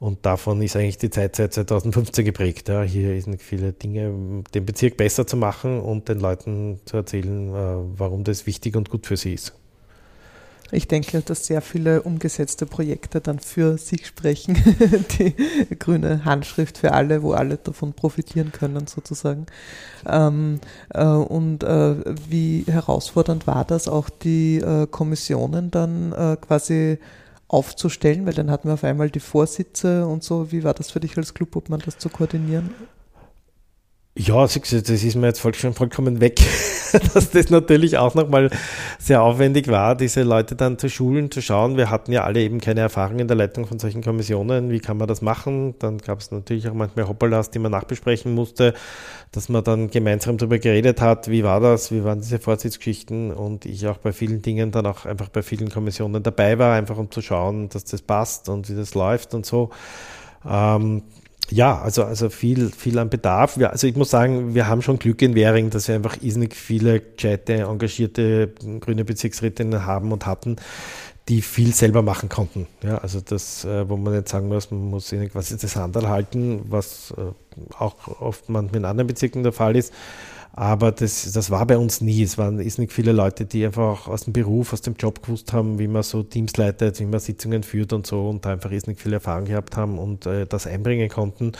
und 0.00 0.24
davon 0.24 0.62
ist 0.62 0.76
eigentlich 0.76 0.98
die 0.98 1.10
Zeit 1.10 1.34
seit 1.34 1.54
2015 1.54 2.24
geprägt. 2.24 2.68
Ja. 2.68 2.82
Hier 2.82 3.20
sind 3.20 3.42
viele 3.42 3.72
Dinge, 3.72 4.44
den 4.54 4.64
Bezirk 4.64 4.96
besser 4.96 5.26
zu 5.26 5.36
machen 5.36 5.80
und 5.80 6.08
den 6.08 6.20
Leuten 6.20 6.78
zu 6.84 6.98
erzählen, 6.98 7.48
äh, 7.48 7.98
warum 7.98 8.22
das 8.22 8.46
wichtig 8.46 8.76
und 8.76 8.90
gut 8.90 9.06
für 9.06 9.16
sie 9.16 9.34
ist. 9.34 9.54
Ich 10.70 10.86
denke, 10.86 11.22
dass 11.22 11.46
sehr 11.46 11.62
viele 11.62 12.02
umgesetzte 12.02 12.66
Projekte 12.66 13.20
dann 13.20 13.38
für 13.38 13.78
sich 13.78 14.06
sprechen. 14.06 14.54
Die 15.18 15.34
grüne 15.78 16.24
Handschrift 16.24 16.78
für 16.78 16.92
alle, 16.92 17.22
wo 17.22 17.32
alle 17.32 17.56
davon 17.56 17.94
profitieren 17.94 18.52
können, 18.52 18.86
sozusagen. 18.86 19.46
Ähm, 20.06 20.60
äh, 20.90 21.04
und 21.04 21.64
äh, 21.64 21.94
wie 22.28 22.64
herausfordernd 22.66 23.46
war 23.46 23.64
das, 23.64 23.88
auch 23.88 24.10
die 24.10 24.58
äh, 24.58 24.86
Kommissionen 24.86 25.70
dann 25.70 26.12
äh, 26.12 26.36
quasi 26.36 26.98
aufzustellen, 27.48 28.26
weil 28.26 28.34
dann 28.34 28.50
hatten 28.50 28.68
wir 28.68 28.74
auf 28.74 28.84
einmal 28.84 29.10
die 29.10 29.20
Vorsitze 29.20 30.06
und 30.06 30.22
so. 30.22 30.52
Wie 30.52 30.64
war 30.64 30.74
das 30.74 30.90
für 30.90 31.00
dich 31.00 31.16
als 31.16 31.32
Club, 31.32 31.56
ob 31.56 31.70
man 31.70 31.80
das 31.80 31.96
zu 31.96 32.10
koordinieren? 32.10 32.74
Ja, 34.20 34.42
das 34.42 34.56
ist 34.56 35.14
mir 35.14 35.28
jetzt 35.28 35.56
schon 35.56 35.74
vollkommen 35.74 36.20
weg, 36.20 36.40
dass 37.14 37.30
das 37.30 37.50
natürlich 37.50 37.98
auch 37.98 38.16
nochmal 38.16 38.50
sehr 38.98 39.22
aufwendig 39.22 39.68
war, 39.68 39.94
diese 39.94 40.24
Leute 40.24 40.56
dann 40.56 40.76
zu 40.76 40.90
schulen, 40.90 41.30
zu 41.30 41.40
schauen. 41.40 41.76
Wir 41.76 41.88
hatten 41.88 42.10
ja 42.10 42.24
alle 42.24 42.40
eben 42.40 42.60
keine 42.60 42.80
Erfahrung 42.80 43.20
in 43.20 43.28
der 43.28 43.36
Leitung 43.36 43.66
von 43.66 43.78
solchen 43.78 44.02
Kommissionen. 44.02 44.72
Wie 44.72 44.80
kann 44.80 44.96
man 44.96 45.06
das 45.06 45.22
machen? 45.22 45.76
Dann 45.78 45.98
gab 45.98 46.18
es 46.18 46.32
natürlich 46.32 46.68
auch 46.68 46.74
manchmal 46.74 47.06
Hoppalas, 47.06 47.52
die 47.52 47.60
man 47.60 47.70
nachbesprechen 47.70 48.34
musste, 48.34 48.74
dass 49.30 49.48
man 49.48 49.62
dann 49.62 49.88
gemeinsam 49.88 50.36
darüber 50.36 50.58
geredet 50.58 51.00
hat, 51.00 51.30
wie 51.30 51.44
war 51.44 51.60
das, 51.60 51.92
wie 51.92 52.02
waren 52.02 52.20
diese 52.20 52.40
Vorsitzgeschichten 52.40 53.32
und 53.32 53.66
ich 53.66 53.86
auch 53.86 53.98
bei 53.98 54.10
vielen 54.10 54.42
Dingen 54.42 54.72
dann 54.72 54.86
auch 54.86 55.06
einfach 55.06 55.28
bei 55.28 55.42
vielen 55.42 55.70
Kommissionen 55.70 56.24
dabei 56.24 56.58
war, 56.58 56.74
einfach 56.74 56.98
um 56.98 57.12
zu 57.12 57.22
schauen, 57.22 57.68
dass 57.68 57.84
das 57.84 58.02
passt 58.02 58.48
und 58.48 58.68
wie 58.68 58.74
das 58.74 58.96
läuft 58.96 59.32
und 59.32 59.46
so. 59.46 59.70
Ähm, 60.44 61.02
ja, 61.50 61.80
also, 61.80 62.04
also 62.04 62.30
viel, 62.30 62.70
viel 62.70 62.98
an 62.98 63.10
Bedarf. 63.10 63.56
Ja, 63.56 63.70
also 63.70 63.86
ich 63.86 63.96
muss 63.96 64.10
sagen, 64.10 64.54
wir 64.54 64.66
haben 64.66 64.82
schon 64.82 64.98
Glück 64.98 65.22
in 65.22 65.34
Währing, 65.34 65.70
dass 65.70 65.88
wir 65.88 65.94
einfach 65.94 66.18
irrsinnig 66.20 66.54
viele 66.54 67.00
gescheite, 67.00 67.54
engagierte 67.54 68.52
grüne 68.80 69.04
Bezirksrätinnen 69.04 69.86
haben 69.86 70.12
und 70.12 70.26
hatten, 70.26 70.56
die 71.28 71.42
viel 71.42 71.74
selber 71.74 72.02
machen 72.02 72.28
konnten. 72.28 72.66
Ja, 72.82 72.98
also 72.98 73.20
das, 73.20 73.64
äh, 73.64 73.88
wo 73.88 73.96
man 73.96 74.14
nicht 74.14 74.28
sagen 74.28 74.48
muss, 74.48 74.70
man 74.70 74.88
muss 74.90 75.12
ihnen 75.12 75.30
quasi 75.30 75.56
das 75.58 75.76
Handel 75.76 76.08
halten, 76.08 76.62
was 76.68 77.14
äh, 77.16 77.74
auch 77.78 78.20
oft 78.20 78.48
man 78.48 78.66
mit 78.72 78.84
anderen 78.84 79.06
Bezirken 79.06 79.42
der 79.42 79.52
Fall 79.52 79.76
ist. 79.76 79.92
Aber 80.58 80.90
das, 80.90 81.30
das 81.30 81.52
war 81.52 81.64
bei 81.66 81.78
uns 81.78 82.00
nie. 82.00 82.20
Es 82.20 82.36
waren 82.36 82.58
ist 82.58 82.80
nicht 82.80 82.92
viele 82.92 83.12
Leute, 83.12 83.44
die 83.44 83.64
einfach 83.64 84.08
aus 84.08 84.22
dem 84.22 84.32
Beruf, 84.32 84.72
aus 84.72 84.80
dem 84.80 84.94
Job 84.94 85.22
gewusst 85.22 85.52
haben, 85.52 85.78
wie 85.78 85.86
man 85.86 86.02
so 86.02 86.24
Teams 86.24 86.56
leitet, 86.56 86.98
wie 86.98 87.06
man 87.06 87.20
Sitzungen 87.20 87.62
führt 87.62 87.92
und 87.92 88.08
so 88.08 88.28
und 88.28 88.44
da 88.44 88.50
einfach 88.50 88.72
ist 88.72 88.88
nicht 88.88 89.00
viel 89.00 89.12
Erfahrung 89.12 89.44
gehabt 89.44 89.76
haben 89.76 90.00
und 90.00 90.26
äh, 90.26 90.46
das 90.46 90.66
einbringen 90.66 91.10
konnten. 91.10 91.52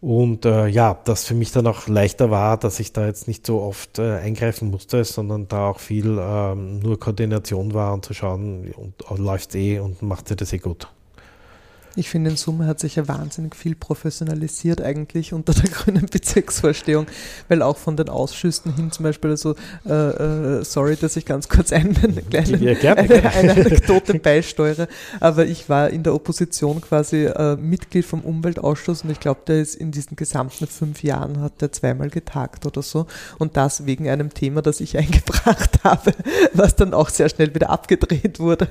Und 0.00 0.46
äh, 0.46 0.66
ja, 0.68 0.98
das 1.04 1.26
für 1.26 1.34
mich 1.34 1.52
dann 1.52 1.66
auch 1.66 1.88
leichter 1.88 2.30
war, 2.30 2.56
dass 2.56 2.80
ich 2.80 2.94
da 2.94 3.04
jetzt 3.04 3.28
nicht 3.28 3.46
so 3.46 3.60
oft 3.60 3.98
äh, 3.98 4.14
eingreifen 4.14 4.70
musste, 4.70 5.04
sondern 5.04 5.46
da 5.48 5.68
auch 5.68 5.80
viel 5.80 6.16
ähm, 6.18 6.78
nur 6.78 6.98
Koordination 6.98 7.74
war 7.74 7.92
und 7.92 8.06
zu 8.06 8.14
schauen, 8.14 8.72
und, 8.72 9.02
und 9.02 9.18
läuft 9.18 9.54
eh 9.54 9.78
und 9.78 10.00
macht 10.00 10.28
sie 10.28 10.36
das 10.36 10.54
eh 10.54 10.58
gut. 10.58 10.88
Ich 11.96 12.10
finde, 12.10 12.30
in 12.30 12.36
Summe 12.36 12.66
hat 12.66 12.78
sich 12.78 12.96
ja 12.96 13.08
wahnsinnig 13.08 13.56
viel 13.56 13.74
professionalisiert 13.74 14.82
eigentlich 14.82 15.32
unter 15.32 15.54
der 15.54 15.64
grünen 15.70 16.06
Bezirksvorstehung, 16.06 17.06
weil 17.48 17.62
auch 17.62 17.78
von 17.78 17.96
den 17.96 18.10
Ausschüssen 18.10 18.74
hin 18.76 18.92
zum 18.92 19.04
Beispiel, 19.04 19.30
also 19.30 19.54
äh, 19.86 19.92
äh, 19.92 20.64
sorry, 20.64 20.96
dass 20.96 21.16
ich 21.16 21.24
ganz 21.24 21.48
kurz 21.48 21.72
eine 21.72 21.94
kleine 21.94 22.58
eine, 22.58 23.10
eine 23.10 23.50
Anekdote 23.50 24.18
beisteuere, 24.18 24.88
aber 25.20 25.46
ich 25.46 25.70
war 25.70 25.88
in 25.88 26.02
der 26.02 26.14
Opposition 26.14 26.82
quasi 26.82 27.24
äh, 27.24 27.56
Mitglied 27.56 28.04
vom 28.04 28.20
Umweltausschuss 28.20 29.02
und 29.02 29.10
ich 29.10 29.20
glaube, 29.20 29.40
der 29.46 29.60
ist 29.60 29.74
in 29.74 29.90
diesen 29.90 30.16
gesamten 30.16 30.66
fünf 30.66 31.02
Jahren 31.02 31.40
hat 31.40 31.62
der 31.62 31.72
zweimal 31.72 32.10
getagt 32.10 32.66
oder 32.66 32.82
so 32.82 33.06
und 33.38 33.56
das 33.56 33.86
wegen 33.86 34.08
einem 34.08 34.34
Thema, 34.34 34.60
das 34.60 34.80
ich 34.80 34.98
eingebracht 34.98 35.82
habe, 35.82 36.12
was 36.52 36.76
dann 36.76 36.92
auch 36.92 37.08
sehr 37.08 37.30
schnell 37.30 37.54
wieder 37.54 37.70
abgedreht 37.70 38.38
wurde. 38.38 38.68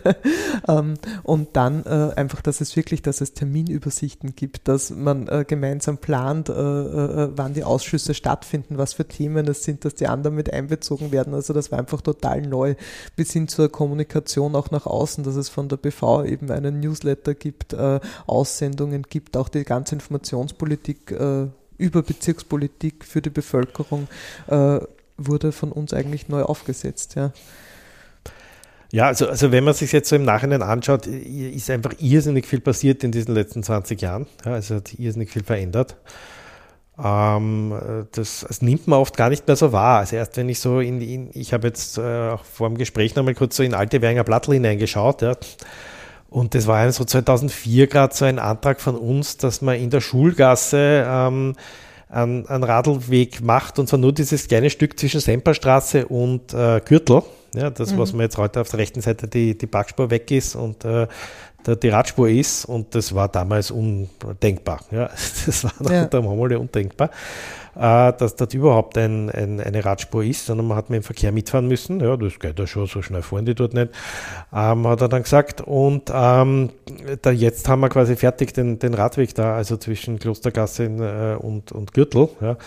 Ähm, 0.68 0.96
und 1.24 1.50
dann 1.54 1.84
äh, 1.86 2.14
einfach, 2.16 2.42
dass 2.42 2.62
es 2.62 2.76
wirklich 2.76 3.02
das 3.02 3.14
dass 3.15 3.21
es 3.21 3.34
Terminübersichten 3.34 4.36
gibt, 4.36 4.67
dass 4.67 4.89
man 4.89 5.30
äh, 5.30 5.45
gemeinsam 5.47 5.97
plant, 5.97 6.49
äh, 6.49 6.54
äh, 6.54 6.56
äh, 6.56 7.30
wann 7.34 7.54
die 7.54 7.63
Ausschüsse 7.63 8.13
stattfinden, 8.13 8.78
was 8.78 8.93
für 8.93 9.08
Themen 9.08 9.47
es 9.47 9.63
sind, 9.63 9.86
dass 9.86 9.95
die 9.95 10.08
anderen 10.08 10.36
mit 10.36 10.51
einbezogen 10.51 11.13
werden. 11.13 11.34
Also 11.34 11.54
das 11.54 11.71
war 11.71 11.80
einfach 11.80 12.01
total 12.01 12.41
neu, 12.41 12.75
bis 13.15 13.32
hin 13.32 13.47
zur 13.47 13.71
Kommunikation 13.71 14.54
auch 14.54 14.69
nach 14.69 14.86
außen, 14.86 15.23
dass 15.23 15.36
es 15.36 15.47
von 15.47 15.69
der 15.69 15.78
BV 15.78 16.25
eben 16.25 16.51
einen 16.51 16.82
Newsletter 16.82 17.36
gibt, 17.36 17.71
äh, 17.71 18.01
Aussendungen 18.28 19.04
gibt, 19.04 19.38
auch 19.38 19.47
die 19.47 19.63
ganze 19.63 19.95
Informationspolitik 19.95 21.12
äh, 21.12 21.47
über 21.78 22.04
Bezirkspolitik 22.04 23.06
für 23.06 23.21
die 23.21 23.30
Bevölkerung 23.30 24.08
wurde 25.17 25.51
von 25.51 25.71
uns 25.71 25.93
eigentlich 25.93 26.30
neu 26.30 26.43
aufgesetzt. 26.43 27.15
Ja. 27.15 27.32
Ja, 28.96 29.08
also, 29.08 29.28
also 29.28 29.52
wenn 29.52 29.66
man 29.66 29.74
sich 29.74 29.92
jetzt 29.92 30.08
so 30.08 30.16
im 30.16 30.24
Nachhinein 30.24 30.62
anschaut, 30.62 31.06
ist 31.06 31.70
einfach 31.70 31.92
irrsinnig 32.00 32.46
viel 32.48 32.62
passiert 32.62 33.04
in 33.04 33.12
diesen 33.12 33.36
letzten 33.36 33.62
20 33.62 34.02
Jahren. 34.02 34.26
Ja, 34.46 34.54
also 34.54 34.76
hat 34.76 34.98
irrsinnig 34.98 35.30
viel 35.30 35.44
verändert. 35.44 35.98
Ähm, 37.04 37.74
das, 38.14 38.46
das, 38.48 38.62
nimmt 38.62 38.88
man 38.88 39.00
oft 39.00 39.18
gar 39.18 39.30
nicht 39.30 39.46
mehr 39.48 39.58
so 39.58 39.74
wahr. 39.74 40.00
Also 40.00 40.16
erst 40.16 40.38
wenn 40.38 40.48
ich 40.48 40.62
so 40.62 40.80
in, 40.80 41.02
in 41.02 41.30
ich 41.34 41.52
habe 41.52 41.68
jetzt 41.68 41.98
äh, 41.98 42.30
auch 42.30 42.46
vor 42.46 42.70
dem 42.70 42.78
Gespräch 42.78 43.18
nochmal 43.18 43.36
kurz 43.36 43.58
so 43.58 43.64
in 43.64 43.74
alte 43.74 44.02
Währinger 44.02 44.24
Blattl 44.24 44.54
hineingeschaut, 44.54 45.22
ja. 45.22 45.36
Und 46.30 46.56
das 46.56 46.66
war 46.66 46.90
so 46.94 47.04
2004 47.04 47.88
gerade 47.88 48.16
so 48.16 48.24
ein 48.24 48.40
Antrag 48.40 48.80
von 48.80 48.96
uns, 48.96 49.36
dass 49.36 49.62
man 49.62 49.76
in 49.76 49.90
der 49.90 50.00
Schulgasse 50.00 51.06
ähm, 51.06 51.56
einen, 52.08 52.48
einen 52.48 52.64
Radlweg 52.64 53.42
macht 53.42 53.78
und 53.78 53.90
zwar 53.90 54.00
nur 54.00 54.14
dieses 54.14 54.48
kleine 54.48 54.70
Stück 54.70 54.98
zwischen 54.98 55.20
Semperstraße 55.20 56.08
und 56.08 56.54
äh, 56.54 56.80
Gürtel. 56.80 57.24
Ja, 57.56 57.70
das, 57.70 57.94
mhm. 57.94 57.98
was 57.98 58.13
man 58.13 58.22
jetzt 58.22 58.38
heute 58.38 58.62
auf 58.62 58.70
der 58.70 58.80
rechten 58.80 59.02
Seite 59.02 59.28
die, 59.28 59.58
die 59.58 59.68
Parkspur 59.68 60.10
weg 60.10 60.30
ist 60.32 60.56
und 60.56 60.86
äh, 60.86 61.08
der, 61.65 61.76
die 61.76 61.89
Radspur 61.89 62.30
ist 62.30 62.65
und 62.65 62.94
das 62.96 63.13
war 63.15 63.28
damals 63.28 63.72
undenkbar. 63.72 64.82
Ja, 64.91 65.10
das 65.46 65.63
war 65.63 65.74
noch 65.80 65.91
ja. 65.91 66.04
unter 66.04 66.22
dem 66.22 66.28
Hommel 66.28 66.58
undenkbar, 66.58 67.10
äh, 67.76 68.14
dass 68.14 68.36
dort 68.36 68.54
überhaupt 68.54 68.98
ein, 68.98 69.30
ein, 69.30 69.60
eine 69.60 69.84
Radspur 69.84 70.24
ist, 70.24 70.46
sondern 70.46 70.68
man 70.68 70.78
hat 70.78 70.90
mit 70.90 71.02
dem 71.02 71.04
Verkehr 71.04 71.32
mitfahren 71.32 71.68
müssen. 71.68 72.00
Ja, 72.00 72.18
das 72.18 72.40
geht 72.40 72.58
ja 72.58 72.68
schon, 72.68 72.88
so 72.88 73.02
schnell 73.02 73.22
fahren 73.22 73.46
die 73.46 73.56
dort 73.56 73.74
nicht, 73.74 73.92
ähm, 74.54 74.88
hat 74.88 75.02
er 75.02 75.10
dann 75.10 75.24
gesagt. 75.24 75.62
Und 75.62 76.12
ähm, 76.14 76.70
da 77.22 77.32
jetzt 77.32 77.68
haben 77.68 77.82
wir 77.82 77.90
quasi 77.90 78.16
fertig 78.16 78.54
den, 78.54 78.80
den 78.80 78.94
Radweg 78.94 79.36
da, 79.36 79.56
also 79.56 79.78
zwischen 79.78 80.20
Klostergasse 80.20 80.86
äh, 80.86 81.36
und, 81.44 81.72
und 81.72 81.94
Gürtel. 81.94 82.30
Ja. 82.42 82.58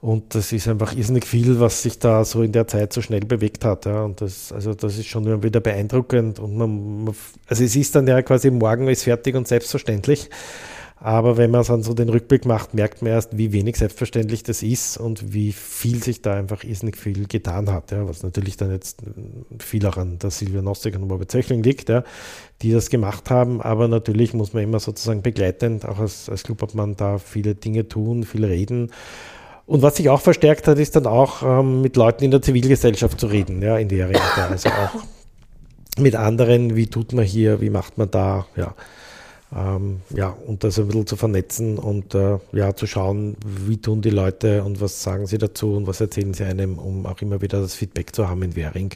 Und 0.00 0.34
das 0.34 0.50
ist 0.52 0.66
einfach 0.66 0.96
irrsinnig 0.96 1.26
viel, 1.26 1.60
was 1.60 1.82
sich 1.82 1.98
da 1.98 2.24
so 2.24 2.42
in 2.42 2.52
der 2.52 2.66
Zeit 2.66 2.92
so 2.92 3.02
schnell 3.02 3.20
bewegt 3.20 3.66
hat. 3.66 3.84
Ja. 3.84 4.02
Und 4.02 4.22
das, 4.22 4.50
also 4.50 4.72
das 4.72 4.96
ist 4.96 5.08
schon 5.08 5.42
wieder 5.42 5.60
beeindruckend. 5.60 6.38
Und 6.38 6.56
man, 6.56 7.14
also 7.46 7.64
es 7.64 7.76
ist 7.76 7.94
dann 7.94 8.06
ja 8.06 8.22
quasi 8.22 8.50
morgen 8.50 8.88
ist 8.88 9.04
fertig 9.04 9.34
und 9.36 9.46
selbstverständlich. 9.46 10.30
Aber 11.02 11.38
wenn 11.38 11.50
man 11.50 11.64
dann 11.64 11.82
so 11.82 11.94
den 11.94 12.10
Rückblick 12.10 12.44
macht, 12.44 12.74
merkt 12.74 13.00
man 13.00 13.12
erst, 13.12 13.38
wie 13.38 13.52
wenig 13.52 13.76
selbstverständlich 13.76 14.42
das 14.42 14.62
ist 14.62 14.98
und 14.98 15.32
wie 15.32 15.50
viel 15.50 16.02
sich 16.02 16.20
da 16.20 16.34
einfach 16.34 16.62
irrsinnig 16.62 16.98
viel 16.98 17.26
getan 17.26 17.72
hat. 17.72 17.90
Ja, 17.90 18.06
was 18.06 18.22
natürlich 18.22 18.58
dann 18.58 18.70
jetzt 18.70 19.02
viel 19.58 19.86
auch 19.86 19.96
an 19.96 20.18
der 20.18 20.30
Silvia 20.30 20.60
Nostik 20.60 20.94
und 20.96 21.10
Robert 21.10 21.30
Zöchling 21.30 21.62
liegt, 21.62 21.88
ja, 21.88 22.04
die 22.60 22.70
das 22.70 22.90
gemacht 22.90 23.30
haben. 23.30 23.62
Aber 23.62 23.88
natürlich 23.88 24.34
muss 24.34 24.52
man 24.52 24.62
immer 24.62 24.78
sozusagen 24.78 25.22
begleitend, 25.22 25.86
auch 25.86 25.98
als, 25.98 26.28
als 26.28 26.42
Clubobmann, 26.42 26.96
da 26.96 27.16
viele 27.16 27.54
Dinge 27.54 27.88
tun, 27.88 28.24
viel 28.24 28.44
reden. 28.44 28.92
Und 29.64 29.80
was 29.80 29.96
sich 29.96 30.10
auch 30.10 30.20
verstärkt 30.20 30.68
hat, 30.68 30.78
ist 30.78 30.96
dann 30.96 31.06
auch 31.06 31.42
ähm, 31.42 31.80
mit 31.80 31.96
Leuten 31.96 32.24
in 32.24 32.30
der 32.30 32.42
Zivilgesellschaft 32.42 33.18
zu 33.18 33.28
reden, 33.28 33.62
ja, 33.62 33.78
in 33.78 33.88
der 33.88 34.10
Richtung. 34.10 34.44
Also 34.50 34.68
auch 34.68 35.02
mit 35.98 36.14
anderen, 36.14 36.76
wie 36.76 36.88
tut 36.88 37.14
man 37.14 37.24
hier, 37.24 37.62
wie 37.62 37.70
macht 37.70 37.96
man 37.96 38.10
da, 38.10 38.46
ja 38.54 38.74
ähm, 39.54 40.00
ja, 40.10 40.28
und 40.28 40.62
das 40.62 40.78
ein 40.78 40.86
bisschen 40.86 41.06
zu 41.06 41.16
vernetzen 41.16 41.78
und 41.78 42.14
äh, 42.14 42.38
ja, 42.52 42.74
zu 42.76 42.86
schauen, 42.86 43.36
wie 43.44 43.78
tun 43.78 44.00
die 44.00 44.10
Leute 44.10 44.62
und 44.62 44.80
was 44.80 45.02
sagen 45.02 45.26
sie 45.26 45.38
dazu 45.38 45.74
und 45.74 45.86
was 45.88 46.00
erzählen 46.00 46.34
sie 46.34 46.44
einem, 46.44 46.78
um 46.78 47.04
auch 47.04 47.20
immer 47.20 47.40
wieder 47.40 47.60
das 47.60 47.74
Feedback 47.74 48.14
zu 48.14 48.28
haben 48.28 48.42
in 48.42 48.54
Währing. 48.54 48.94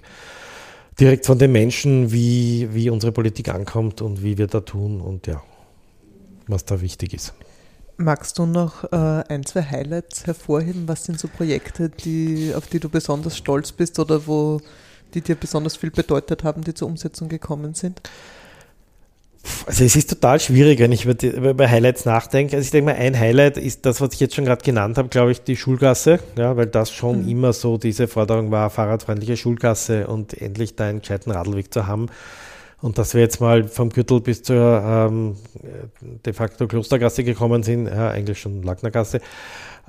Direkt 1.00 1.26
von 1.26 1.38
den 1.40 1.50
Menschen, 1.50 2.12
wie, 2.12 2.68
wie 2.72 2.88
unsere 2.88 3.10
Politik 3.10 3.48
ankommt 3.48 4.00
und 4.00 4.22
wie 4.22 4.38
wir 4.38 4.46
da 4.46 4.60
tun 4.60 5.00
und 5.00 5.26
ja, 5.26 5.42
was 6.46 6.64
da 6.64 6.80
wichtig 6.80 7.14
ist. 7.14 7.34
Magst 7.96 8.38
du 8.38 8.46
noch 8.46 8.84
äh, 8.92 8.96
ein, 9.28 9.44
zwei 9.44 9.62
Highlights 9.62 10.26
hervorheben? 10.26 10.86
Was 10.86 11.04
sind 11.04 11.18
so 11.18 11.26
Projekte, 11.26 11.88
die, 11.88 12.52
auf 12.54 12.68
die 12.68 12.78
du 12.78 12.88
besonders 12.88 13.36
stolz 13.36 13.72
bist 13.72 13.98
oder 13.98 14.26
wo 14.26 14.60
die 15.14 15.20
dir 15.20 15.36
besonders 15.36 15.76
viel 15.76 15.90
bedeutet 15.90 16.44
haben, 16.44 16.62
die 16.62 16.74
zur 16.74 16.88
Umsetzung 16.88 17.28
gekommen 17.28 17.74
sind? 17.74 18.00
Also 19.66 19.84
es 19.84 19.96
ist 19.96 20.10
total 20.10 20.40
schwierig, 20.40 20.78
wenn 20.78 20.92
ich 20.92 21.04
über, 21.04 21.70
Highlights 21.70 22.04
nachdenke. 22.04 22.56
Also 22.56 22.64
ich 22.64 22.70
denke 22.70 22.92
mal, 22.92 22.98
ein 22.98 23.18
Highlight 23.18 23.56
ist 23.56 23.84
das, 23.86 24.00
was 24.00 24.14
ich 24.14 24.20
jetzt 24.20 24.34
schon 24.34 24.44
gerade 24.44 24.64
genannt 24.64 24.98
habe, 24.98 25.08
glaube 25.08 25.32
ich, 25.32 25.42
die 25.42 25.56
Schulgasse, 25.56 26.18
ja, 26.36 26.56
weil 26.56 26.66
das 26.66 26.92
schon 26.92 27.22
mhm. 27.22 27.28
immer 27.28 27.52
so 27.52 27.78
diese 27.78 28.08
Forderung 28.08 28.50
war, 28.50 28.70
fahrradfreundliche 28.70 29.36
Schulgasse 29.36 30.06
und 30.06 30.40
endlich 30.40 30.76
da 30.76 30.84
einen 30.86 31.00
gescheiten 31.00 31.32
Radlweg 31.32 31.72
zu 31.72 31.86
haben. 31.86 32.06
Und 32.80 32.98
dass 32.98 33.14
wir 33.14 33.22
jetzt 33.22 33.40
mal 33.40 33.64
vom 33.64 33.88
Gürtel 33.88 34.20
bis 34.20 34.42
zur 34.42 34.82
ähm, 34.84 35.36
de 36.26 36.32
facto 36.34 36.66
Klostergasse 36.66 37.24
gekommen 37.24 37.62
sind, 37.62 37.86
ja, 37.86 38.10
eigentlich 38.10 38.38
schon 38.38 38.62
Lacknergasse, 38.62 39.20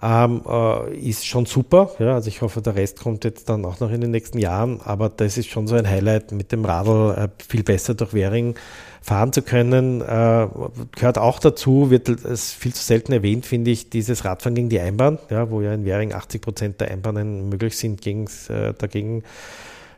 ähm, 0.01 0.41
äh, 0.47 0.95
ist 0.97 1.25
schon 1.25 1.45
super. 1.45 1.91
Ja, 1.99 2.15
also 2.15 2.27
ich 2.27 2.41
hoffe, 2.41 2.61
der 2.61 2.75
Rest 2.75 2.99
kommt 2.99 3.23
jetzt 3.23 3.49
dann 3.49 3.63
auch 3.65 3.79
noch 3.79 3.91
in 3.91 4.01
den 4.01 4.11
nächsten 4.11 4.37
Jahren, 4.37 4.81
aber 4.81 5.09
das 5.09 5.37
ist 5.37 5.49
schon 5.49 5.67
so 5.67 5.75
ein 5.75 5.89
Highlight 5.89 6.31
mit 6.31 6.51
dem 6.51 6.65
Radl 6.65 7.15
äh, 7.17 7.27
viel 7.47 7.63
besser 7.63 7.93
durch 7.93 8.13
Währing 8.13 8.55
fahren 9.01 9.31
zu 9.31 9.43
können, 9.43 10.01
äh, 10.01 10.47
gehört 10.95 11.19
auch 11.19 11.39
dazu, 11.39 11.91
wird 11.91 12.09
es 12.09 12.51
viel 12.51 12.73
zu 12.73 12.83
selten 12.83 13.11
erwähnt, 13.11 13.45
finde 13.45 13.69
ich, 13.69 13.91
dieses 13.91 14.25
Radfahren 14.25 14.55
gegen 14.55 14.69
die 14.69 14.79
Einbahn, 14.79 15.19
ja, 15.29 15.51
wo 15.51 15.61
ja 15.61 15.73
in 15.73 15.85
Währing 15.85 16.11
80 16.11 16.41
Prozent 16.41 16.81
der 16.81 16.89
Einbahnen 16.89 17.49
möglich 17.49 17.77
sind, 17.77 18.01
gegen, 18.01 18.25
äh, 18.49 18.73
dagegen 18.75 19.23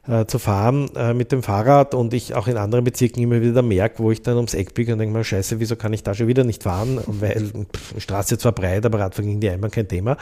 äh, 0.08 0.26
zu 0.26 0.40
fahren 0.40 0.90
äh, 0.96 1.14
mit 1.14 1.32
dem 1.32 1.44
Fahrrad 1.44 1.94
und 1.94 2.14
ich 2.14 2.36
auch 2.36 2.48
in 2.48 2.58
anderen 2.58 2.86
Bezirken 2.86 3.22
immer 3.22 3.42
wieder 3.42 3.62
merke, 3.62 4.00
wo 4.00 4.12
ich 4.12 4.22
dann 4.22 4.36
ums 4.38 4.54
Eck 4.54 4.74
biege 4.74 4.94
und 4.94 5.00
denke 5.00 5.14
mal, 5.14 5.24
scheiße, 5.24 5.60
wieso 5.60 5.76
kann 5.76 5.94
ich 5.94 6.04
da 6.04 6.14
schon 6.14 6.28
wieder 6.28 6.44
nicht 6.44 6.64
fahren? 6.64 7.02
Weil 7.06 7.52
pff, 7.52 8.00
Straße 8.02 8.38
zwar 8.38 8.54
breit, 8.54 8.86
aber 8.86 9.00
Radfahren 9.00 9.28
gegen 9.28 9.42
die 9.42 9.50
Einbahn 9.50 9.72
kein 9.72 9.88
Thema. 9.88 10.18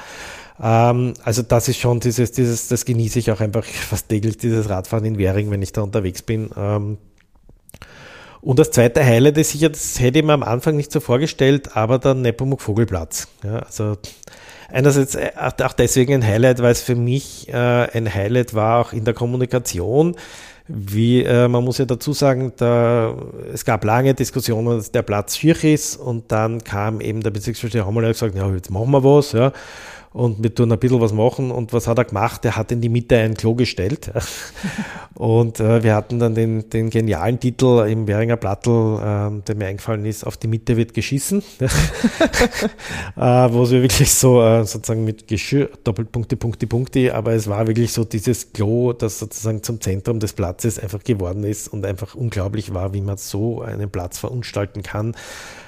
Ähm, 0.61 1.13
also 1.23 1.41
das 1.41 1.67
ist 1.67 1.79
schon 1.79 1.99
dieses, 1.99 2.31
dieses, 2.31 2.67
das 2.67 2.85
genieße 2.85 3.19
ich 3.19 3.31
auch 3.31 3.41
einfach 3.41 3.63
fast 3.65 4.09
täglich, 4.09 4.37
dieses 4.37 4.69
Radfahren 4.69 5.05
in 5.05 5.17
Währing, 5.17 5.51
wenn 5.51 5.61
ich 5.61 5.71
da 5.71 5.81
unterwegs 5.81 6.21
bin. 6.21 6.49
Ähm, 6.57 6.97
und 8.41 8.59
das 8.59 8.69
zweite 8.69 9.03
Highlight 9.03 9.39
ist 9.39 9.51
sicher, 9.51 9.69
das 9.69 9.99
hätte 9.99 10.19
ich 10.19 10.25
mir 10.25 10.33
am 10.33 10.43
Anfang 10.43 10.75
nicht 10.75 10.91
so 10.91 10.99
vorgestellt, 10.99 11.75
aber 11.75 11.97
der 11.97 12.13
Nepomuk 12.13 12.61
Vogelplatz. 12.61 13.27
Ja, 13.43 13.59
also 13.59 13.97
einerseits 14.71 15.15
äh, 15.15 15.31
auch 15.37 15.73
deswegen 15.73 16.13
ein 16.15 16.25
Highlight, 16.25 16.61
weil 16.61 16.71
es 16.71 16.81
für 16.81 16.95
mich 16.95 17.49
äh, 17.49 17.53
ein 17.53 18.13
Highlight 18.13 18.53
war, 18.53 18.81
auch 18.85 18.93
in 18.93 19.05
der 19.05 19.13
Kommunikation. 19.13 20.15
Wie, 20.67 21.23
äh, 21.23 21.47
man 21.47 21.63
muss 21.63 21.77
ja 21.77 21.85
dazu 21.85 22.13
sagen, 22.13 22.53
da, 22.57 23.15
es 23.53 23.65
gab 23.65 23.83
lange 23.83 24.15
Diskussionen, 24.15 24.77
dass 24.77 24.91
der 24.91 25.03
Platz 25.03 25.37
schier 25.37 25.63
ist 25.63 25.95
und 25.95 26.31
dann 26.31 26.63
kam 26.63 27.01
eben 27.01 27.21
der 27.21 27.29
Bezirksvorsteher 27.29 27.85
Hommel 27.85 28.05
und 28.05 28.11
gesagt, 28.13 28.35
ja, 28.35 28.49
jetzt 28.51 28.71
machen 28.71 28.89
wir 28.89 29.03
was, 29.03 29.33
ja 29.33 29.51
und 30.15 30.41
wir 30.41 30.55
tun 30.55 30.71
ein 30.71 30.79
bisschen 30.79 31.01
was 31.01 31.11
machen. 31.11 31.51
Und 31.51 31.73
was 31.73 31.87
hat 31.87 31.97
er 31.97 32.05
gemacht? 32.05 32.45
Er 32.45 32.55
hat 32.55 32.71
in 32.71 32.79
die 32.79 32.87
Mitte 32.87 33.17
ein 33.17 33.33
Klo 33.33 33.53
gestellt. 33.53 34.13
und 35.13 35.59
äh, 35.59 35.83
wir 35.83 35.93
hatten 35.93 36.19
dann 36.19 36.33
den, 36.33 36.69
den 36.69 36.89
genialen 36.89 37.37
Titel 37.37 37.85
im 37.85 38.07
Währinger 38.07 38.37
Plattel, 38.37 38.95
äh, 38.97 39.41
der 39.45 39.55
mir 39.55 39.65
eingefallen 39.65 40.05
ist, 40.05 40.25
auf 40.25 40.37
die 40.37 40.47
Mitte 40.47 40.77
wird 40.77 40.93
geschissen. 40.93 41.43
äh, 41.59 43.19
wo 43.19 43.65
sie 43.65 43.81
wirklich 43.81 44.13
so 44.13 44.41
äh, 44.41 44.63
sozusagen 44.63 45.03
mit 45.03 45.27
Geschirr, 45.27 45.69
Doppelpunkte, 45.83 46.37
Punkte, 46.37 46.65
Punkte, 46.65 47.13
aber 47.13 47.33
es 47.33 47.49
war 47.49 47.67
wirklich 47.67 47.91
so 47.91 48.05
dieses 48.05 48.53
Klo, 48.53 48.93
das 48.93 49.19
sozusagen 49.19 49.63
zum 49.63 49.81
Zentrum 49.81 50.21
des 50.21 50.31
Platzes 50.31 50.79
einfach 50.79 51.03
geworden 51.03 51.43
ist 51.43 51.67
und 51.67 51.85
einfach 51.85 52.15
unglaublich 52.15 52.73
war, 52.73 52.93
wie 52.93 53.01
man 53.01 53.17
so 53.17 53.61
einen 53.61 53.89
Platz 53.89 54.19
verunstalten 54.19 54.81
kann. 54.81 55.13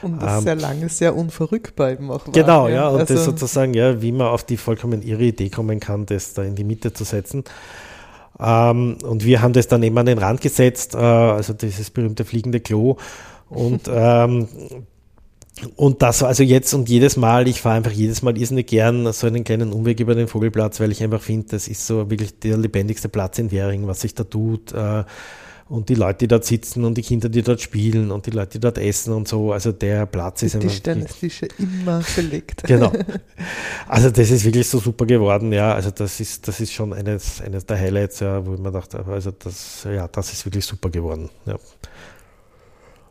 Und 0.01 0.21
das 0.21 0.37
ähm, 0.37 0.43
sehr 0.43 0.55
lange 0.55 0.87
sehr 0.87 1.17
unverrückbar 1.17 1.91
eben 1.91 2.09
auch 2.11 2.27
war. 2.27 2.31
Genau, 2.31 2.69
ja, 2.69 2.87
und 2.87 3.01
also, 3.01 3.13
das 3.13 3.25
sozusagen, 3.25 3.73
ja, 3.73 4.01
wie 4.01 4.13
man 4.13 4.36
auf 4.37 4.43
die 4.43 4.55
vollkommen 4.55 5.01
irre 5.01 5.23
Idee 5.23 5.49
kommen 5.49 5.79
kann, 5.79 6.05
das 6.05 6.35
da 6.35 6.43
in 6.43 6.53
die 6.53 6.63
Mitte 6.63 6.93
zu 6.93 7.03
setzen. 7.03 7.43
Ähm, 8.39 8.99
und 9.01 9.25
wir 9.25 9.41
haben 9.41 9.53
das 9.53 9.67
dann 9.67 9.81
eben 9.81 9.97
an 9.97 10.05
den 10.05 10.19
Rand 10.19 10.41
gesetzt, 10.41 10.93
äh, 10.93 10.99
also 10.99 11.53
dieses 11.53 11.89
berühmte 11.89 12.23
fliegende 12.23 12.59
Klo. 12.59 12.97
Und 13.49 13.87
ähm, 13.91 14.47
und 15.75 16.03
das, 16.03 16.21
also 16.21 16.43
jetzt 16.43 16.71
und 16.75 16.87
jedes 16.87 17.17
Mal, 17.17 17.47
ich 17.47 17.61
fahre 17.61 17.77
einfach 17.77 17.91
jedes 17.91 18.21
Mal 18.21 18.37
irrsinnig 18.37 18.67
gern 18.67 19.11
so 19.11 19.25
einen 19.25 19.43
kleinen 19.43 19.73
Umweg 19.73 19.99
über 19.99 20.13
den 20.13 20.27
Vogelplatz, 20.27 20.79
weil 20.79 20.91
ich 20.91 21.01
einfach 21.01 21.23
finde, 21.23 21.47
das 21.49 21.67
ist 21.67 21.87
so 21.87 22.11
wirklich 22.11 22.37
der 22.37 22.57
lebendigste 22.57 23.09
Platz 23.09 23.39
in 23.39 23.49
Währing, 23.49 23.87
was 23.87 24.01
sich 24.01 24.13
da 24.13 24.23
tut. 24.23 24.71
Äh, 24.71 25.03
und 25.69 25.89
die 25.89 25.95
Leute, 25.95 26.19
die 26.19 26.27
dort 26.27 26.45
sitzen 26.45 26.85
und 26.85 26.97
die 26.97 27.01
Kinder, 27.01 27.29
die 27.29 27.41
dort 27.41 27.61
spielen 27.61 28.11
und 28.11 28.25
die 28.25 28.31
Leute, 28.31 28.51
die 28.51 28.59
dort 28.59 28.77
essen 28.77 29.13
und 29.13 29.27
so. 29.27 29.51
Also 29.51 29.71
der 29.71 30.05
Platz 30.05 30.43
ist 30.43 30.55
Die 30.55 30.59
Tischtennistische 30.59 31.47
immer 31.57 32.01
belegt. 32.15 32.63
Genau. 32.63 32.91
Also 33.89 34.09
das 34.09 34.29
ist 34.29 34.43
wirklich 34.43 34.67
so 34.67 34.79
super 34.79 35.05
geworden, 35.05 35.53
ja. 35.53 35.73
Also 35.73 35.91
das 35.91 36.19
ist, 36.19 36.45
das 36.47 36.59
ist 36.59 36.73
schon 36.73 36.91
eines, 36.93 37.41
eines 37.41 37.65
der 37.65 37.79
Highlights, 37.79 38.19
ja, 38.19 38.45
wo 38.45 38.53
ich 38.53 38.59
mir 38.59 38.71
dachte, 38.71 39.05
also 39.05 39.31
das, 39.31 39.87
ja, 39.89 40.07
das 40.09 40.33
ist 40.33 40.45
wirklich 40.45 40.65
super 40.65 40.89
geworden. 40.89 41.29
Ja. 41.45 41.57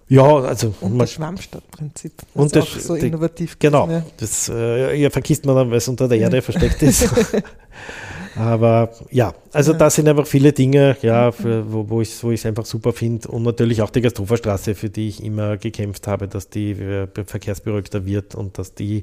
Ja, 0.08 0.22
also. 0.22 0.74
Und 0.80 0.98
das 0.98 1.12
Schwammstadtprinzip. 1.12 2.12
Und 2.34 2.54
das, 2.54 2.64
auch 2.64 2.78
so 2.78 2.94
innovativ. 2.94 3.58
Genau. 3.58 3.88
Ja. 3.90 4.04
Das 4.18 4.48
äh, 4.48 4.94
ja, 4.94 5.10
vergisst 5.10 5.44
man 5.46 5.56
dann, 5.56 5.70
weil 5.70 5.78
es 5.78 5.88
unter 5.88 6.08
der 6.08 6.18
Erde 6.18 6.42
versteckt 6.42 6.82
ist. 6.82 7.08
Aber 8.36 8.92
ja, 9.10 9.34
also 9.52 9.72
ja. 9.72 9.78
da 9.78 9.90
sind 9.90 10.08
einfach 10.08 10.26
viele 10.26 10.52
Dinge, 10.52 10.96
ja, 11.02 11.32
für, 11.32 11.72
wo, 11.72 11.88
wo 11.88 12.00
ich 12.00 12.10
es 12.10 12.22
wo 12.22 12.30
einfach 12.30 12.66
super 12.66 12.92
finde. 12.92 13.28
Und 13.28 13.42
natürlich 13.44 13.82
auch 13.82 13.90
die 13.90 14.02
Gastroferstraße, 14.02 14.74
für 14.74 14.90
die 14.90 15.08
ich 15.08 15.22
immer 15.22 15.56
gekämpft 15.56 16.06
habe, 16.06 16.28
dass 16.28 16.50
die 16.50 16.72
äh, 16.72 17.08
verkehrsberuhigter 17.24 18.04
wird 18.04 18.34
und 18.34 18.58
dass 18.58 18.74
die 18.74 19.02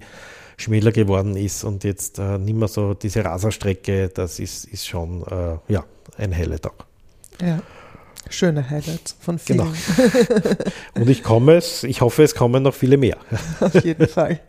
schmäler 0.57 0.91
geworden 0.91 1.35
ist 1.35 1.63
und 1.63 1.83
jetzt 1.83 2.19
äh, 2.19 2.37
nicht 2.37 2.55
mehr 2.55 2.67
so 2.67 2.93
diese 2.93 3.25
Raserstrecke, 3.25 4.09
das 4.09 4.39
ist, 4.39 4.65
ist 4.65 4.87
schon 4.87 5.23
äh, 5.23 5.57
ja, 5.67 5.83
ein 6.17 6.35
Highlight 6.35 6.67
auch. 6.67 6.85
Ja. 7.41 7.59
Schöne 8.29 8.69
Highlights 8.69 9.17
von 9.19 9.37
vielen. 9.37 9.59
Genau. 9.59 9.73
Und 10.95 11.09
ich 11.09 11.23
komme 11.23 11.55
es, 11.55 11.83
ich 11.83 12.01
hoffe, 12.01 12.23
es 12.23 12.33
kommen 12.35 12.63
noch 12.63 12.73
viele 12.73 12.97
mehr. 12.97 13.17
Auf 13.59 13.83
jeden 13.83 14.07
Fall. 14.07 14.39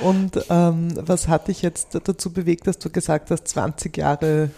Und 0.00 0.38
ähm, 0.48 0.88
was 0.96 1.28
hat 1.28 1.48
dich 1.48 1.62
jetzt 1.62 1.98
dazu 2.04 2.32
bewegt, 2.32 2.66
dass 2.66 2.78
du 2.78 2.90
gesagt 2.90 3.30
hast, 3.30 3.48
20 3.48 3.96
Jahre, 3.96 4.50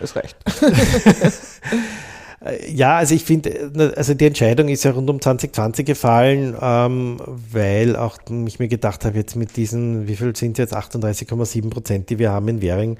es 0.00 0.14
reicht? 0.14 0.36
Ja, 2.68 2.98
also 2.98 3.14
ich 3.14 3.24
finde, 3.24 3.94
also 3.96 4.14
die 4.14 4.26
Entscheidung 4.26 4.68
ist 4.68 4.84
ja 4.84 4.90
rund 4.90 5.08
um 5.08 5.20
2020 5.20 5.86
gefallen, 5.86 6.54
ähm, 6.60 7.18
weil 7.50 7.96
auch 7.96 8.18
ich 8.46 8.58
mir 8.58 8.68
gedacht 8.68 9.04
habe, 9.04 9.16
jetzt 9.16 9.36
mit 9.36 9.56
diesen, 9.56 10.06
wie 10.06 10.16
viel 10.16 10.36
sind 10.36 10.58
jetzt 10.58 10.74
38,7 10.74 11.70
Prozent, 11.70 12.10
die 12.10 12.18
wir 12.18 12.30
haben 12.30 12.46
in 12.48 12.60
Währing, 12.60 12.98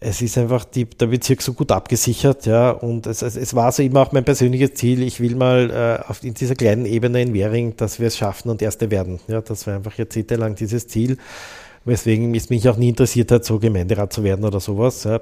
es 0.00 0.22
ist 0.22 0.38
einfach 0.38 0.64
die, 0.64 0.86
der 0.86 1.08
Bezirk 1.08 1.42
so 1.42 1.52
gut 1.52 1.70
abgesichert, 1.70 2.46
ja, 2.46 2.70
und 2.70 3.06
es, 3.06 3.20
es, 3.20 3.36
es 3.36 3.54
war 3.54 3.70
so 3.70 3.82
immer 3.82 4.00
auch 4.00 4.12
mein 4.12 4.24
persönliches 4.24 4.72
Ziel, 4.74 5.02
ich 5.02 5.20
will 5.20 5.36
mal 5.36 5.70
äh, 5.70 6.10
auf, 6.10 6.24
in 6.24 6.32
dieser 6.32 6.54
kleinen 6.54 6.86
Ebene 6.86 7.20
in 7.20 7.34
Währing, 7.34 7.76
dass 7.76 8.00
wir 8.00 8.06
es 8.06 8.16
schaffen 8.16 8.48
und 8.48 8.62
Erste 8.62 8.90
werden. 8.90 9.20
Ja, 9.28 9.42
das 9.42 9.66
war 9.66 9.74
einfach 9.74 9.96
jahrzehntelang 9.98 10.54
dieses 10.54 10.88
Ziel, 10.88 11.18
weswegen 11.84 12.34
es 12.34 12.48
mich 12.48 12.66
auch 12.70 12.78
nie 12.78 12.88
interessiert 12.88 13.30
hat, 13.30 13.44
so 13.44 13.58
Gemeinderat 13.58 14.12
zu 14.12 14.24
werden 14.24 14.44
oder 14.46 14.58
sowas. 14.58 15.04
Ja. 15.04 15.20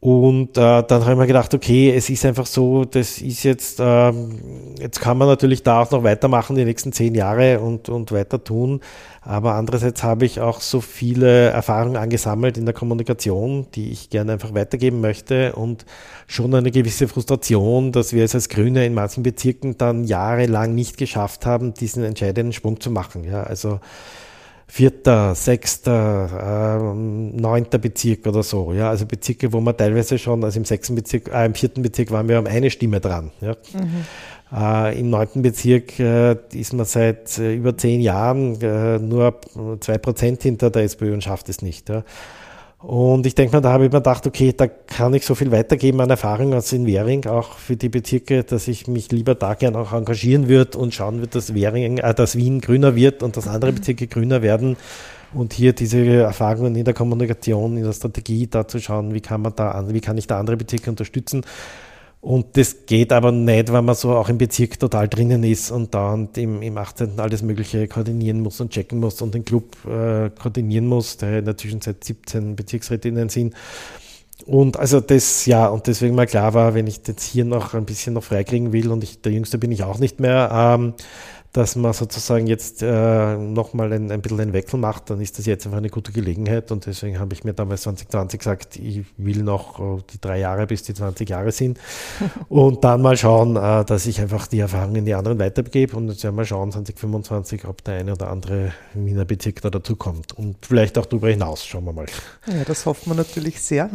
Und 0.00 0.50
äh, 0.56 0.82
dann 0.84 1.02
habe 1.02 1.12
ich 1.12 1.18
mir 1.18 1.26
gedacht, 1.26 1.52
okay, 1.54 1.92
es 1.92 2.08
ist 2.08 2.24
einfach 2.24 2.46
so, 2.46 2.84
das 2.84 3.20
ist 3.20 3.42
jetzt, 3.42 3.78
ähm, 3.80 4.38
jetzt 4.78 5.00
kann 5.00 5.18
man 5.18 5.26
natürlich 5.26 5.64
da 5.64 5.80
auch 5.82 5.90
noch 5.90 6.04
weitermachen 6.04 6.54
die 6.54 6.64
nächsten 6.64 6.92
zehn 6.92 7.16
Jahre 7.16 7.58
und, 7.58 7.88
und 7.88 8.12
weiter 8.12 8.42
tun. 8.44 8.80
Aber 9.22 9.54
andererseits 9.54 10.04
habe 10.04 10.24
ich 10.24 10.40
auch 10.40 10.60
so 10.60 10.80
viele 10.80 11.48
Erfahrungen 11.48 11.96
angesammelt 11.96 12.56
in 12.56 12.64
der 12.64 12.74
Kommunikation, 12.74 13.66
die 13.74 13.90
ich 13.90 14.08
gerne 14.08 14.34
einfach 14.34 14.54
weitergeben 14.54 15.00
möchte 15.00 15.54
und 15.56 15.84
schon 16.28 16.54
eine 16.54 16.70
gewisse 16.70 17.08
Frustration, 17.08 17.90
dass 17.90 18.12
wir 18.12 18.22
es 18.22 18.36
als 18.36 18.48
Grüne 18.48 18.86
in 18.86 18.94
manchen 18.94 19.24
Bezirken 19.24 19.78
dann 19.78 20.04
jahrelang 20.04 20.76
nicht 20.76 20.96
geschafft 20.96 21.44
haben, 21.44 21.74
diesen 21.74 22.04
entscheidenden 22.04 22.52
Sprung 22.52 22.80
zu 22.80 22.92
machen. 22.92 23.24
Ja, 23.24 23.42
also 23.42 23.80
vierter, 24.68 25.34
sechster, 25.34 26.78
äh, 26.78 26.94
neunter 26.94 27.78
Bezirk 27.78 28.26
oder 28.26 28.42
so. 28.42 28.72
Ja, 28.72 28.90
also 28.90 29.06
Bezirke, 29.06 29.52
wo 29.52 29.60
man 29.60 29.76
teilweise 29.76 30.18
schon, 30.18 30.44
also 30.44 30.58
im 30.58 30.64
sechsten 30.64 30.94
Bezirk, 30.94 31.28
äh, 31.32 31.46
im 31.46 31.54
vierten 31.54 31.82
Bezirk 31.82 32.10
waren 32.10 32.28
wir 32.28 32.38
um 32.38 32.46
eine 32.46 32.70
Stimme 32.70 33.00
dran. 33.00 33.30
Ja. 33.40 33.56
Mhm. 33.72 34.04
Äh, 34.50 34.98
Im 34.98 35.10
neunten 35.10 35.42
Bezirk 35.42 35.98
äh, 36.00 36.36
ist 36.52 36.72
man 36.72 36.86
seit 36.86 37.38
äh, 37.38 37.54
über 37.54 37.76
zehn 37.76 38.00
Jahren 38.00 38.60
äh, 38.62 38.98
nur 38.98 39.40
zwei 39.80 39.98
Prozent 39.98 40.42
hinter 40.42 40.70
der 40.70 40.84
SPÖ 40.84 41.12
und 41.12 41.22
schafft 41.22 41.48
es 41.50 41.60
nicht. 41.60 41.88
Ja. 41.90 42.02
Und 42.80 43.26
ich 43.26 43.34
denke 43.34 43.56
mal, 43.56 43.60
da 43.60 43.72
habe 43.72 43.86
ich 43.86 43.92
mir 43.92 43.98
gedacht, 43.98 44.24
okay, 44.26 44.54
da 44.56 44.68
kann 44.68 45.12
ich 45.12 45.26
so 45.26 45.34
viel 45.34 45.50
weitergeben 45.50 46.00
an 46.00 46.10
Erfahrung 46.10 46.54
als 46.54 46.72
in 46.72 46.86
Währing, 46.86 47.26
auch 47.26 47.54
für 47.54 47.76
die 47.76 47.88
Bezirke, 47.88 48.44
dass 48.44 48.68
ich 48.68 48.86
mich 48.86 49.10
lieber 49.10 49.34
da 49.34 49.54
gern 49.54 49.74
auch 49.74 49.92
engagieren 49.92 50.46
würde 50.46 50.78
und 50.78 50.94
schauen 50.94 51.16
würde, 51.18 51.32
dass 51.32 51.54
Währing, 51.54 51.98
äh, 51.98 52.14
dass 52.14 52.36
Wien 52.36 52.60
grüner 52.60 52.94
wird 52.94 53.24
und 53.24 53.36
dass 53.36 53.48
andere 53.48 53.72
Bezirke 53.72 54.06
grüner 54.06 54.42
werden. 54.42 54.76
Und 55.34 55.52
hier 55.52 55.72
diese 55.72 56.06
Erfahrungen 56.06 56.76
in 56.76 56.84
der 56.84 56.94
Kommunikation, 56.94 57.76
in 57.76 57.84
der 57.84 57.92
Strategie, 57.92 58.46
da 58.46 58.66
zu 58.66 58.78
schauen, 58.78 59.12
wie 59.12 59.20
kann 59.20 59.42
man 59.42 59.54
da, 59.56 59.84
wie 59.88 60.00
kann 60.00 60.16
ich 60.16 60.26
da 60.26 60.38
andere 60.38 60.56
Bezirke 60.56 60.88
unterstützen. 60.88 61.44
Und 62.20 62.56
das 62.56 62.86
geht 62.86 63.12
aber 63.12 63.30
nicht, 63.30 63.72
wenn 63.72 63.84
man 63.84 63.94
so 63.94 64.16
auch 64.16 64.28
im 64.28 64.38
Bezirk 64.38 64.78
total 64.78 65.08
drinnen 65.08 65.44
ist 65.44 65.70
und 65.70 65.94
da 65.94 66.12
und 66.12 66.36
im, 66.36 66.62
im 66.62 66.76
18. 66.76 67.18
alles 67.20 67.42
Mögliche 67.42 67.86
koordinieren 67.86 68.40
muss 68.40 68.60
und 68.60 68.72
checken 68.72 68.98
muss 68.98 69.22
und 69.22 69.34
den 69.34 69.44
Club 69.44 69.76
äh, 69.86 70.30
koordinieren 70.30 70.86
muss, 70.86 71.16
der 71.16 71.38
in 71.38 71.44
der 71.44 71.56
Zwischenzeit 71.56 72.02
17 72.02 72.56
Bezirksrätinnen 72.56 73.28
sind. 73.28 73.54
Und 74.46 74.78
also 74.78 75.00
das, 75.00 75.46
ja, 75.46 75.68
und 75.68 75.86
deswegen 75.86 76.14
mal 76.14 76.26
klar 76.26 76.54
war, 76.54 76.74
wenn 76.74 76.86
ich 76.86 77.00
jetzt 77.06 77.24
hier 77.24 77.44
noch 77.44 77.74
ein 77.74 77.84
bisschen 77.84 78.14
noch 78.14 78.24
freikriegen 78.24 78.72
will 78.72 78.90
und 78.90 79.04
ich, 79.04 79.20
der 79.20 79.32
Jüngste 79.32 79.58
bin 79.58 79.70
ich 79.72 79.82
auch 79.82 79.98
nicht 79.98 80.20
mehr, 80.20 80.50
ähm, 80.52 80.94
dass 81.52 81.76
man 81.76 81.92
sozusagen 81.92 82.46
jetzt 82.46 82.82
äh, 82.82 83.36
nochmal 83.36 83.92
ein, 83.92 84.10
ein 84.12 84.20
bisschen 84.20 84.40
einen 84.40 84.52
Wechsel 84.52 84.78
macht, 84.78 85.08
dann 85.08 85.20
ist 85.20 85.38
das 85.38 85.46
jetzt 85.46 85.64
einfach 85.64 85.78
eine 85.78 85.88
gute 85.88 86.12
Gelegenheit 86.12 86.70
und 86.70 86.84
deswegen 86.84 87.18
habe 87.18 87.32
ich 87.32 87.42
mir 87.42 87.54
damals 87.54 87.82
2020 87.82 88.38
gesagt, 88.38 88.76
ich 88.76 89.04
will 89.16 89.42
noch 89.42 89.80
äh, 89.80 90.02
die 90.12 90.20
drei 90.20 90.40
Jahre 90.40 90.66
bis 90.66 90.82
die 90.82 90.92
20 90.92 91.28
Jahre 91.28 91.50
sind 91.50 91.78
und 92.48 92.84
dann 92.84 93.00
mal 93.00 93.16
schauen, 93.16 93.56
äh, 93.56 93.84
dass 93.84 94.06
ich 94.06 94.20
einfach 94.20 94.46
die 94.46 94.60
Erfahrungen 94.60 94.96
in 94.96 95.04
die 95.06 95.14
anderen 95.14 95.38
weitergebe 95.38 95.96
und 95.96 96.08
jetzt 96.08 96.22
werden 96.22 96.36
wir 96.36 96.44
schauen 96.44 96.70
2025, 96.70 97.64
ob 97.64 97.82
der 97.82 97.94
eine 97.94 98.12
oder 98.12 98.28
andere 98.28 98.72
Wiener 98.92 99.24
Bezirk 99.24 99.62
da 99.62 99.70
dazukommt 99.70 100.36
und 100.36 100.56
vielleicht 100.66 100.98
auch 100.98 101.06
darüber 101.06 101.30
hinaus, 101.30 101.64
schauen 101.64 101.84
wir 101.84 101.92
mal. 101.92 102.06
Ja, 102.46 102.64
das 102.66 102.84
hoffen 102.84 103.10
wir 103.10 103.16
natürlich 103.16 103.60
sehr. 103.62 103.88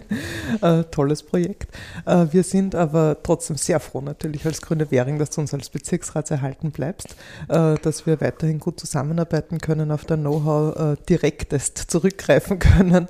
äh, 0.62 0.84
tolles 0.84 1.24
Projekt. 1.24 1.74
Äh, 2.06 2.26
wir 2.30 2.44
sind 2.44 2.76
aber 2.76 3.16
trotzdem 3.20 3.56
sehr 3.56 3.80
froh 3.80 4.00
natürlich 4.00 4.46
als 4.46 4.62
Grüne 4.62 4.90
Währing, 4.92 5.18
dass 5.18 5.30
du 5.30 5.40
uns 5.40 5.52
als 5.52 5.70
Bezirksrats 5.70 6.30
erhalten 6.30 6.70
bleibst 6.70 6.83
bleibst, 6.84 7.16
äh, 7.48 7.76
dass 7.82 8.06
wir 8.06 8.20
weiterhin 8.20 8.58
gut 8.58 8.78
zusammenarbeiten 8.78 9.58
können, 9.58 9.90
auf 9.90 10.04
dein 10.04 10.20
Know-how 10.20 10.76
äh, 10.76 10.96
direktest 11.08 11.78
zurückgreifen 11.78 12.58
können. 12.58 13.08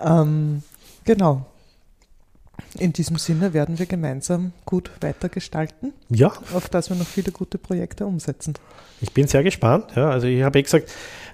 Ähm, 0.00 0.62
genau. 1.04 1.46
In 2.78 2.92
diesem 2.92 3.16
Sinne 3.18 3.52
werden 3.52 3.78
wir 3.78 3.86
gemeinsam 3.86 4.52
gut 4.64 4.90
weitergestalten, 5.00 5.92
ja. 6.08 6.32
auf 6.54 6.68
dass 6.68 6.88
wir 6.88 6.96
noch 6.96 7.06
viele 7.06 7.32
gute 7.32 7.58
Projekte 7.58 8.06
umsetzen. 8.06 8.54
Ich 9.00 9.12
bin 9.12 9.26
sehr 9.26 9.42
gespannt. 9.42 9.86
Ja, 9.96 10.10
also 10.10 10.26
ich 10.26 10.42
habe 10.42 10.58
eh 10.58 10.62
gesagt, 10.62 10.90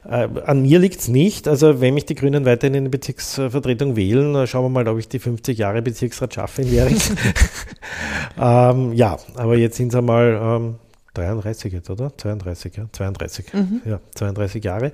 äh, 0.08 0.28
an 0.46 0.62
mir 0.62 0.78
liegt 0.78 1.00
es 1.00 1.08
nicht. 1.08 1.46
Also 1.46 1.80
wenn 1.80 1.94
mich 1.94 2.06
die 2.06 2.14
Grünen 2.14 2.46
weiterhin 2.46 2.74
in 2.74 2.84
die 2.84 2.90
Bezirksvertretung 2.90 3.96
wählen, 3.96 4.46
schauen 4.46 4.64
wir 4.64 4.68
mal, 4.70 4.88
ob 4.88 4.98
ich 4.98 5.08
die 5.08 5.18
50 5.18 5.58
Jahre 5.58 5.82
Bezirksrat 5.82 6.34
schaffe 6.34 6.62
in 6.62 6.72
Währing. 6.72 6.96
ähm, 8.40 8.92
ja, 8.94 9.18
aber 9.34 9.56
jetzt 9.56 9.76
sind 9.76 9.88
es 9.88 9.94
einmal 9.94 10.40
ähm, 10.42 10.74
33 11.14 11.72
jetzt, 11.72 11.90
oder? 11.90 12.12
32, 12.16 12.76
ja. 12.76 12.84
32. 12.92 13.52
Mhm. 13.52 13.82
Ja, 13.84 14.00
32 14.14 14.62
Jahre. 14.64 14.92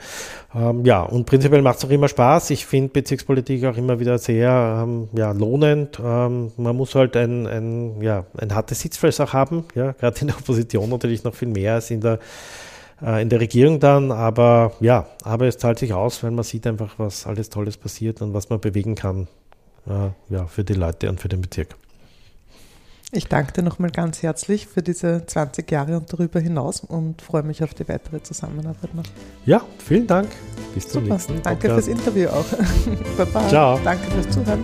Ähm, 0.55 0.85
ja, 0.85 1.02
und 1.02 1.26
prinzipiell 1.26 1.62
macht 1.62 1.79
es 1.79 1.85
auch 1.85 1.90
immer 1.90 2.09
Spaß. 2.09 2.50
Ich 2.50 2.64
finde 2.64 2.88
Bezirkspolitik 2.88 3.64
auch 3.66 3.76
immer 3.76 4.00
wieder 4.00 4.18
sehr 4.18 4.83
ähm, 4.83 5.09
ja, 5.14 5.33
lohnend. 5.33 6.00
Ähm, 6.02 6.52
man 6.57 6.76
muss 6.76 6.94
halt 6.94 7.16
ein, 7.16 7.46
ein, 7.46 8.00
ja, 8.00 8.24
ein 8.38 8.55
hartes 8.55 8.81
Sitzfleisch 8.81 9.20
auch 9.20 9.33
haben, 9.33 9.64
ja, 9.74 9.92
gerade 9.92 10.20
in 10.20 10.29
der 10.29 10.37
Opposition 10.37 10.88
natürlich 10.88 11.24
noch 11.24 11.35
viel 11.35 11.48
mehr 11.48 11.74
als 11.74 11.90
in 11.90 12.00
der 12.00 12.18
äh, 13.02 13.22
in 13.22 13.29
der 13.29 13.40
Regierung 13.40 13.81
dann, 13.81 14.11
aber 14.11 14.72
ja, 14.81 15.07
aber 15.22 15.46
es 15.46 15.59
zahlt 15.59 15.79
sich 15.79 15.92
aus, 15.92 16.22
weil 16.22 16.31
man 16.31 16.44
sieht 16.44 16.66
einfach, 16.66 16.98
was 16.98 17.26
alles 17.26 17.50
Tolles 17.50 17.76
passiert 17.76 18.22
und 18.22 18.33
was 18.35 18.48
man 18.48 18.61
bewegen 18.61 18.94
kann, 18.94 19.29
äh, 19.87 20.11
ja, 20.33 20.46
für 20.46 20.64
die 20.64 20.74
Leute 20.74 21.09
und 21.09 21.20
für 21.20 21.29
den 21.29 21.42
Bezirk. 21.42 21.76
Ich 23.12 23.28
danke 23.28 23.52
dir 23.52 23.62
nochmal 23.62 23.90
ganz 23.90 24.22
herzlich 24.22 24.66
für 24.66 24.82
diese 24.82 25.24
20 25.24 25.70
Jahre 25.70 25.96
und 25.96 26.12
darüber 26.12 26.40
hinaus 26.40 26.80
und 26.80 27.22
freue 27.22 27.44
mich 27.44 27.62
auf 27.62 27.72
die 27.72 27.88
weitere 27.88 28.20
Zusammenarbeit 28.22 28.94
noch. 28.94 29.04
Ja, 29.44 29.62
vielen 29.78 30.06
Dank. 30.06 30.28
Bis 30.74 30.88
zum 30.88 31.02
Super. 31.04 31.14
nächsten 31.14 31.42
Danke 31.42 31.68
fürs 31.68 31.88
Interview 31.88 32.28
auch. 32.28 32.44
Baba. 33.16 33.48
Ciao. 33.48 33.80
Danke 33.84 34.10
fürs 34.10 34.28
Zuhören. 34.30 34.62